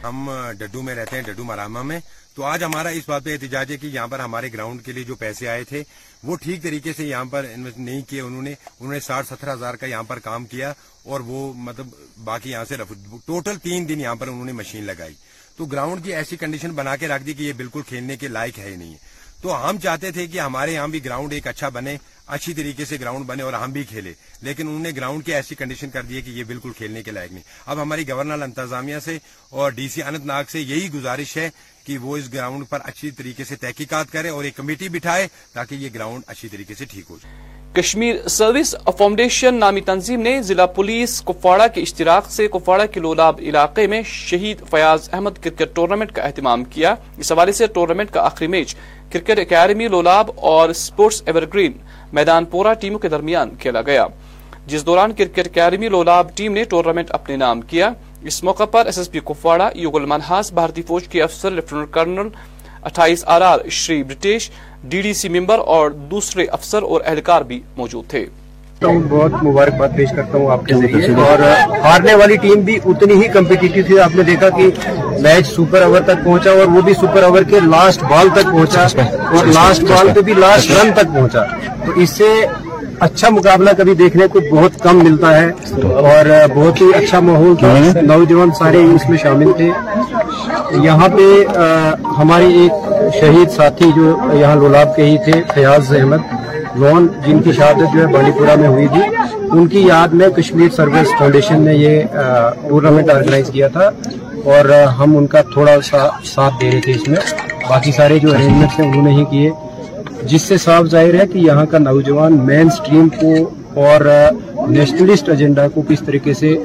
ہم 0.06 0.52
ڈڈو 0.58 0.82
میں 0.82 0.96
رہتے 0.96 1.16
ہیں، 1.16 1.24
ڈڈو 1.24 1.44
مراما 1.44 1.82
میں۔ 1.82 2.00
تو 2.36 2.44
آج 2.44 2.64
ہمارا 2.64 2.90
اس 2.90 3.10
بات 3.10 3.24
پہ 3.24 3.32
احتجاج 3.34 3.72
ہے 3.72 3.78
کہ 3.78 3.88
یہاں 3.88 4.08
پر 4.08 4.20
ہمارے 4.20 4.50
گراؤنڈ 4.54 4.86
کے 4.86 4.92
لیے 4.92 5.04
جو 5.04 5.16
پیسے 5.16 5.48
آئے 5.48 5.64
تھے، 5.64 5.84
وہ 6.24 6.36
ٹھیک 6.36 6.64
طریقے 6.64 6.94
سے 6.94 7.04
یہاں 7.04 7.26
پر 7.26 7.46
انویسٹ 7.54 7.78
نہیں 7.78 8.02
کیے 8.02 8.22
انہوں 8.22 8.42
نے۔ 8.42 8.52
انہوں 8.52 8.94
نے 8.94 9.00
ساٹھ 9.00 9.28
ستر 9.28 9.54
ہزار 9.54 9.74
کا 9.74 9.86
یہاں 9.86 10.04
پر 10.04 10.20
کام 10.20 10.46
کیا 10.46 10.74
اور 11.04 11.20
وہ 11.20 11.54
مطلب 11.54 11.88
باقی 12.24 12.50
یہاں 12.50 12.66
سے 12.66 12.76
ٹوٹل 13.26 13.58
تین 13.58 13.90
دن 13.90 14.02
یہاں 14.02 14.16
پر 14.16 14.28
انہوں 14.28 14.46
نے 14.46 14.52
مشین 14.52 14.84
لگائی۔ 14.84 15.14
تو 15.58 15.66
گراؤنڈ 15.66 16.06
کی 16.06 16.16
ایسی 16.16 16.38
کنڈیشن 16.38 16.72
بنا 16.72 16.96
کے 16.96 17.08
رکھ 17.08 17.24
دی 17.24 17.34
کہ 17.34 17.44
یہ 17.44 17.54
بالکل 17.54 17.82
کھیلنے 17.82 18.18
کے 18.18 18.28
لائق 18.28 18.60
ہے 18.60 18.70
ہی 18.70 18.76
نہیں۔ 18.76 18.96
تو 19.42 19.70
ہم 19.70 19.78
چاہتے 19.78 20.12
تھے 20.12 20.28
کہ 20.28 20.40
ہمارے 20.40 20.74
یہاں 20.74 20.88
بھی 20.88 21.06
گراؤنڈ 21.06 21.34
ایک 21.34 21.48
اچھا 21.48 21.70
بنے۔ 21.70 21.98
اچھی 22.28 22.54
طریقے 22.54 22.86
سے 22.86 22.98
گراؤنڈ 23.00 23.26
بنے 23.26 23.44
اور 23.44 23.54
ہم 23.54 23.72
بھی 23.72 23.84
کھیلے۔ 23.84 24.14
لیکن 24.42 24.68
انہوں 24.68 24.80
نے 24.80 24.92
گراؤنڈ 24.96 25.26
کی 25.26 25.34
ایسی 25.34 25.56
کنڈیشن 25.56 25.90
کر 25.90 26.04
دی 26.04 26.16
ہے 26.16 26.22
کہ 26.22 26.30
یہ 26.30 26.44
بالکل 26.44 26.72
کھیلنے 26.78 27.04
کے 27.04 27.12
لائق 27.12 27.32
نہیں۔ 27.32 27.44
اب 27.66 27.82
ہماری 27.82 28.10
گورنر 28.10 28.42
انتظامیہ 28.42 29.00
سے 29.00 29.18
اور 29.50 29.72
ڈی 29.72 29.90
سی 29.90 30.04
انت 30.04 30.26
ناگ 30.26 30.44
سے 30.50 30.60
یہی 30.60 30.94
گزارش 30.94 31.38
ہے 31.38 31.50
کہ 31.86 31.98
وہ 31.98 32.18
اس 32.18 32.34
گراؤنڈ 32.34 32.64
پر 32.70 32.80
اچھی 32.84 33.12
طریقے 33.12 33.44
سے 33.44 33.56
تحقیقات 33.56 34.12
کرے 34.12 34.30
اور 34.30 34.44
ایک 34.44 34.56
کمیٹی 34.58 34.90
بٹھائے 34.90 35.28
تاکہ 35.54 35.76
یہ 35.76 35.90
گراؤنڈ 35.94 36.24
اچھی 36.28 36.50
طریقے 36.50 36.74
سے 36.74 36.86
ٹھیک 36.86 37.06
ہو 37.10 37.18
جائے۔ 37.24 37.54
کشمیر 37.74 38.28
سروس 38.28 38.76
فاؤنڈیشن 38.98 39.56
نامی 39.56 39.82
تنظیم 39.82 40.22
نے 40.22 40.42
ضلع 40.42 40.66
پولیس 40.66 41.22
کپواڑہ 41.22 41.68
کے 41.74 41.82
اشتراک 41.82 42.32
سے 42.32 42.48
کپواڑہ 42.48 42.86
کے 42.92 43.00
لولاب 43.00 43.40
علاقے 43.40 43.88
میں 43.88 44.02
شہید 44.06 44.62
فیاض 44.70 45.10
احمد 45.12 45.44
کرکٹ 45.44 45.76
ٹورنامنٹ 45.76 46.12
کا 46.12 46.22
اہتمام 46.22 46.64
کیا۔ 46.64 46.96
اس 47.18 47.32
حوالے 47.32 47.52
سے 47.52 47.68
ٹورنامنٹ 47.68 48.12
کا 48.12 48.22
آخری 48.22 48.48
میچ 48.48 48.76
کرکٹ 49.12 49.40
اکیڈمی، 49.40 49.88
لولاب 49.88 50.32
اور 50.36 50.74
سپورٹس 50.74 51.22
ایور 51.26 51.44
گرین 51.54 51.72
میدان 52.14 52.46
پورا 52.46 52.74
ٹیموں 52.74 53.00
کے 53.00 53.10
درمیان 53.10 53.56
کھیلا 53.56 53.82
گیا۔ 53.82 54.08
جس 54.68 54.86
دوران 54.86 55.14
کرکٹ 55.14 55.48
اکیڈمی، 55.48 55.90
لولاب 55.90 56.36
ٹیم 56.36 56.54
نے 56.54 56.64
ٹورنامنٹ 56.64 57.12
اپنے 57.12 57.36
نام 57.36 57.62
کیا۔ 57.62 57.90
اس 58.26 58.44
موقع 58.44 58.66
پر 58.66 58.86
S 58.86 58.98
S 58.98 59.12
P 59.12 59.20
Kupwara 59.20 59.70
Yugal 59.76 60.06
Manhas 60.06 60.52
بھارتی 60.54 60.82
فوج 60.82 61.08
کے 61.08 61.22
افسر 61.24 61.52
لیفٹنٹ 61.52 61.92
کرنل 61.92 62.28
اٹھائیس 62.84 63.24
آر 63.28 63.42
آر 63.42 63.60
شری 63.72 64.04
برٹیش 64.04 64.50
ڈی 64.84 65.02
ڈی 65.02 65.14
سی 65.14 65.30
ممبر 65.30 65.60
اور 65.66 65.90
دوسرے 66.12 66.46
افسر 66.52 66.84
اور 66.84 67.02
اہلکار 67.06 67.42
بھی 67.42 67.62
موجود 67.78 68.10
تھے۔ 68.10 68.26
بہت 68.82 69.44
مبارکباد 69.44 69.90
پیش 69.98 70.10
کرتا 70.16 70.38
ہوں 70.38 70.52
آپ 70.52 70.66
کے 70.66 70.74
ذریعے۔ 70.74 71.14
اور 71.26 71.40
ہارنے 71.84 72.16
والی 72.16 72.36
ٹیم 72.36 72.60
بھی 72.60 72.80
اتنی 72.86 73.14
ہی 73.14 73.28
کمپیٹیٹو 73.28 73.82
تھی 73.88 74.00
آپ 74.00 74.16
نے 74.16 74.24
دیکھا 74.24 74.50
کہ 74.50 74.70
میچ 75.22 75.48
سپر 75.48 75.82
اوور 75.82 76.02
تک 76.02 76.24
پہنچا 76.26 76.52
اور 76.52 76.68
وہ 76.68 76.82
بھی 76.82 76.94
سپر 76.94 77.24
اوور 77.24 77.44
کے 77.44 77.60
لاسٹ 77.60 78.04
بال 78.04 78.30
تک 78.34 78.44
پہنچا 78.44 78.86
اور 79.28 79.46
لاسٹ 79.46 79.84
بال 79.84 80.10
پہ 80.16 80.22
بھی 80.22 80.34
لاسٹ 80.34 80.72
رن 80.72 80.92
تک 80.94 81.14
پہنچا۔ 81.14 81.44
تو 81.86 81.92
اس 81.96 82.10
سے 82.10 82.30
اچھا 83.00 83.30
مقابلہ 83.30 83.70
کبھی 83.78 83.94
دیکھنے 83.94 84.28
کو 84.28 84.40
بہت 84.52 84.84
کم 84.84 85.04
ملتا 85.04 85.42
ہے 85.42 85.50
اور 85.84 86.48
بہت 86.56 86.82
ہی 86.82 86.86
اچھا 86.94 87.20
ماحول 87.20 87.56
تھا۔ 87.56 87.74
نوجوان 88.02 88.52
سارے 88.52 88.84
اس 88.84 89.10
میں 89.10 89.18
شامل 89.18 89.52
تھے۔ 89.58 89.70
یہاں 90.72 91.08
پہ 91.08 91.44
ہماری 92.18 92.54
ایک 92.60 92.72
شہید 93.20 93.50
ساتھی 93.50 93.92
جو 93.96 94.18
یہاں 94.34 94.56
لولاب 94.56 94.96
کے 94.96 95.04
ہی 95.04 95.18
تھے 95.18 95.42
فیاض 95.54 95.94
احمد 95.94 96.18
لون 96.76 97.08
جن 97.26 97.40
کی 97.40 97.52
شہادت 97.52 97.94
جو 97.94 98.02
ہے 98.02 98.14
بانڈی 98.14 98.32
پورہ 98.32 98.56
میں 98.56 98.68
ہوئی 98.68 98.88
تھی۔ 98.88 99.02
ان 99.52 99.68
کی 99.68 99.82
یاد 99.88 100.08
میں 100.08 100.30
کشمیر 100.30 100.70
سروس 100.76 101.08
فاؤنڈیشن 101.20 101.62
نے 101.62 101.74
یہ 101.74 102.02
ٹورنامنٹ 102.70 103.10
آرگنائز 103.10 103.50
کیا 103.50 103.68
تھا 103.68 103.90
اور 104.46 104.84
ہم 104.84 105.18
ان 105.18 105.28
کا 105.28 105.42
تھوڑا 105.42 105.82
سا 105.82 106.08
ساتھ 106.24 106.54
دے 106.62 106.72
رہے 106.72 106.82
تھے 106.82 106.92
اس 106.92 107.08
میں۔ 107.08 107.18
باقی 107.70 107.92
سارے 107.92 108.20
جو 108.20 108.34
ارینجمنٹس 108.34 108.80
ہیں 108.80 108.88
انہوں 108.88 109.04
نے 109.04 109.12
ہی 109.12 109.26
کیے۔ 109.26 109.52
جس 110.30 110.42
سے 110.42 110.58
صاف 110.58 110.86
ظاہر 110.92 111.14
ہے 111.14 111.26
کہ 111.34 111.40
یہاں 111.40 111.66
کا 111.72 111.78
نوجوان 111.78 112.38
مین 112.46 112.70
سٹریم 112.78 113.10
کو 113.20 113.34
اور 113.82 114.02
نیشنلسٹ 114.70 115.30
ایجنڈا 115.30 115.68
کو 115.74 115.82
کس 115.88 116.02
طریقے 116.06 116.34
سے 116.34 116.56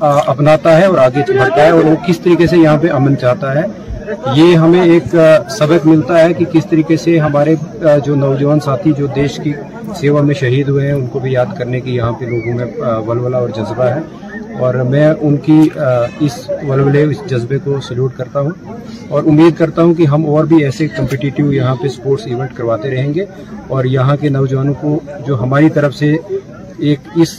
اپناتا 0.00 0.76
ہے 0.78 0.84
اور 0.84 0.98
آگے 0.98 1.22
بڑھتا 1.28 1.62
ہے 1.64 1.70
اور 1.70 1.84
وہ 1.84 1.94
کس 2.06 2.20
طریقے 2.20 2.46
سے 2.46 2.56
یہاں 2.56 2.76
پہ 2.82 2.90
امن 2.92 3.16
چاہتا 3.20 3.54
ہے، 3.54 3.62
یہ 4.36 4.54
ہمیں 4.56 4.82
ایک 4.82 5.14
سبق 5.58 5.86
ملتا 5.86 6.18
ہے 6.20 6.32
کہ 6.34 6.44
کس 6.52 6.66
طریقے 6.70 6.96
سے 7.04 7.18
ہمارے 7.18 7.54
جو 8.04 8.14
نوجوان 8.16 8.60
ساتھی 8.60 8.92
جو 8.98 9.06
دیش 9.16 9.40
کی 9.44 9.52
سیوا 10.00 10.20
میں 10.22 10.34
شہید 10.34 10.68
ہوئے 10.68 10.86
ہیں، 10.86 10.94
ان 10.94 11.06
کو 11.12 11.18
بھی 11.18 11.32
یاد 11.32 11.56
کرنے 11.58 11.80
کی 11.80 11.94
یہاں 11.96 12.12
پہ 12.12 12.24
لوگوں 12.24 12.54
میں 12.58 12.66
ولولہ 13.06 13.36
اور 13.36 13.48
جذبہ 13.56 13.84
ہے۔ 13.84 14.00
اور 14.60 14.74
میں 14.90 15.06
ان 15.20 15.36
کی 15.36 15.60
اس 16.20 16.38
ولولے، 16.68 17.02
اس 17.02 17.20
جذبے 17.30 17.58
کو 17.64 17.80
سلوٹ 17.88 18.16
کرتا 18.16 18.40
ہوں 18.40 18.50
اور 19.08 19.22
امید 19.28 19.56
کرتا 19.58 19.82
ہوں 19.82 19.94
کہ 19.94 20.06
ہم 20.06 20.26
اور 20.28 20.44
بھی 20.44 20.62
ایسے 20.64 20.88
کمپٹیٹیو 20.88 21.52
یہاں 21.52 21.74
پہ 21.82 21.88
سپورٹس 21.88 22.26
ایونٹ 22.26 22.56
کرواتے 22.56 22.90
رہیں 22.90 23.12
گے 23.14 23.24
اور 23.68 23.84
یہاں 23.86 24.16
کے 24.20 24.28
نوجوانوں 24.28 24.74
کو 24.80 24.98
جو 25.26 25.40
ہماری 25.42 25.68
طرف 25.68 25.94
سے 25.94 26.12
ایک 26.78 27.08
اس 27.16 27.34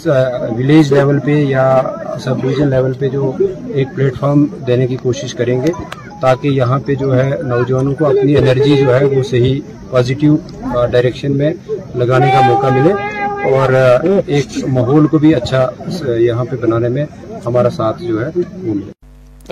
ولیج 0.58 0.93
لیول 0.93 1.19
پہ 1.19 1.32
یا 1.47 1.65
سب 2.23 2.41
ڈویژن 2.41 2.69
لیول 2.69 2.93
پہ 2.99 3.10
جو 3.10 3.32
ایک 3.67 3.88
پلیٹ 3.95 4.17
فارم 4.19 4.45
دینے 4.67 4.88
کی 4.88 4.97
کوشش 5.01 5.34
کریں 5.34 5.60
گے 5.62 5.71
تاکہ 6.21 6.47
یہاں 6.47 6.80
پہ 6.86 6.95
جو 6.95 7.15
ہے 7.15 7.30
نوجوانوں 7.43 7.93
کو 7.95 8.06
اپنی 8.06 8.38
انرجی 8.38 8.75
جو 8.75 8.93
ہے 8.95 9.04
وہ 9.06 9.23
صحیح 9.23 9.60
پازیٹیو 9.91 10.36
ڈائریکشن 10.91 11.38
میں 11.38 11.54
لگانے 11.95 12.32
کا 12.32 12.41
موقع 12.47 12.69
ملے 12.69 12.93
اور 13.51 13.73
ایک 14.27 14.47
ماحول 14.67 15.08
کو 15.08 15.17
بھی 15.17 15.34
اچھا 15.36 15.69
یہاں 16.17 16.45
پہ 16.45 16.55
بنانے 16.55 16.89
میں 16.89 17.05
ہمارا 17.45 17.69
ساتھ 17.69 18.03
جو 18.03 18.21
ہے، 18.21 18.29
وہ 18.36 18.73
ملے۔ 18.75 18.91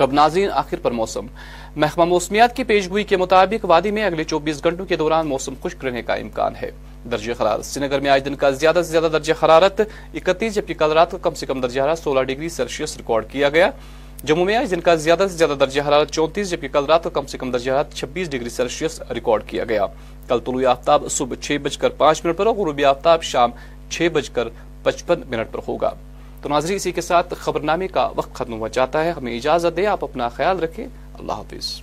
اب 0.02 0.12
ناظرین، 0.12 0.48
آخر 0.52 0.76
پر 0.82 0.90
موسم۔ 0.90 1.26
محکمہ 1.76 2.04
موسمیات 2.04 2.56
کی 2.56 2.64
پیشگوئی 2.64 3.04
کے 3.04 3.16
مطابق 3.16 3.64
وادی 3.64 3.90
میں 3.90 4.04
اگلے 4.04 4.24
چوبیس 4.24 4.62
گھنٹوں 4.64 4.86
کے 4.86 4.96
دوران 4.96 5.26
موسم 5.26 5.54
خشک 5.62 5.84
رہنے 5.84 6.02
کا 6.02 6.14
امکان 6.14 6.52
ہے۔ 6.62 6.70
درجہ 7.10 7.32
حرارت 7.40 7.64
سری 7.64 7.86
نگر 7.86 8.00
میں 8.00 8.10
آج 8.10 8.24
دن 8.24 8.34
کا 8.34 8.50
زیادہ 8.50 8.80
سے 8.84 8.90
زیادہ 8.90 9.08
درجہ 9.12 9.34
حرارت 9.42 9.80
اکتیس، 10.14 10.54
جبکہ 10.54 10.74
کل 10.74 10.92
رات 10.92 11.10
کا 11.10 11.18
کم 11.22 11.34
سے 11.34 11.46
کم 11.46 11.60
درجہ 11.60 11.80
حرارت 11.80 11.98
سولہ 11.98 12.22
ڈگری 12.22 12.48
سیلسیس 12.48 12.96
ریکارڈ 12.96 13.24
کیا 13.30 13.48
گیا۔ 13.48 13.70
جموں 14.24 14.44
میں 14.44 14.56
آج 14.56 14.70
دن 14.70 14.80
کا 14.80 14.94
زیادہ 14.94 15.26
سے 15.30 15.36
زیادہ 15.36 15.54
درجہ 15.60 15.82
حرارت 15.88 16.10
چونتیس، 16.10 16.50
جبکہ 16.50 16.68
کل 16.72 16.84
رات 16.84 17.04
کا 17.04 17.10
کم 17.10 17.26
سے 17.26 17.38
کم 17.38 17.50
درجہ 17.50 17.70
حرارت 17.72 17.94
چھبیس 17.94 18.30
ڈگری 18.30 18.48
سیلسیس 18.48 19.00
ریکارڈ 19.14 19.42
کیا 19.46 19.64
گیا۔ 19.64 19.86
کل 20.28 20.38
طلوع 20.38 20.62
آفتاب 20.70 21.02
صبح 21.10 21.36
چھ 21.42 21.56
بج 21.62 21.76
کر 21.78 21.88
پانچ 21.88 22.24
منٹ 22.24 22.36
پر 22.36 22.46
اور 22.46 22.54
غروبی 22.54 22.84
آفتاب 22.84 23.22
شام 23.22 23.50
چھ 23.90 24.08
بج 24.12 24.30
کر 24.30 24.48
پچپن 24.82 25.20
منٹ 25.28 25.52
پر 25.52 25.60
ہوگا۔ 25.68 25.90
تو 26.42 26.48
ناظرین، 26.48 26.76
اسی 26.76 26.92
کے 26.92 27.00
ساتھ 27.00 27.34
خبر 27.38 27.60
نامے 27.60 27.88
کا 27.88 28.10
وقت 28.16 28.34
ختم 28.34 28.52
ہوا 28.52 28.68
جاتا 28.68 29.04
ہے۔ 29.04 29.10
ہمیں 29.10 29.36
اجازت 29.36 29.76
دیں، 29.76 29.86
آپ 29.86 30.04
اپنا 30.04 30.28
خیال 30.28 30.58
رکھیں۔ 30.58 30.86
اللہ 31.14 31.32
حافظ۔ 31.32 31.82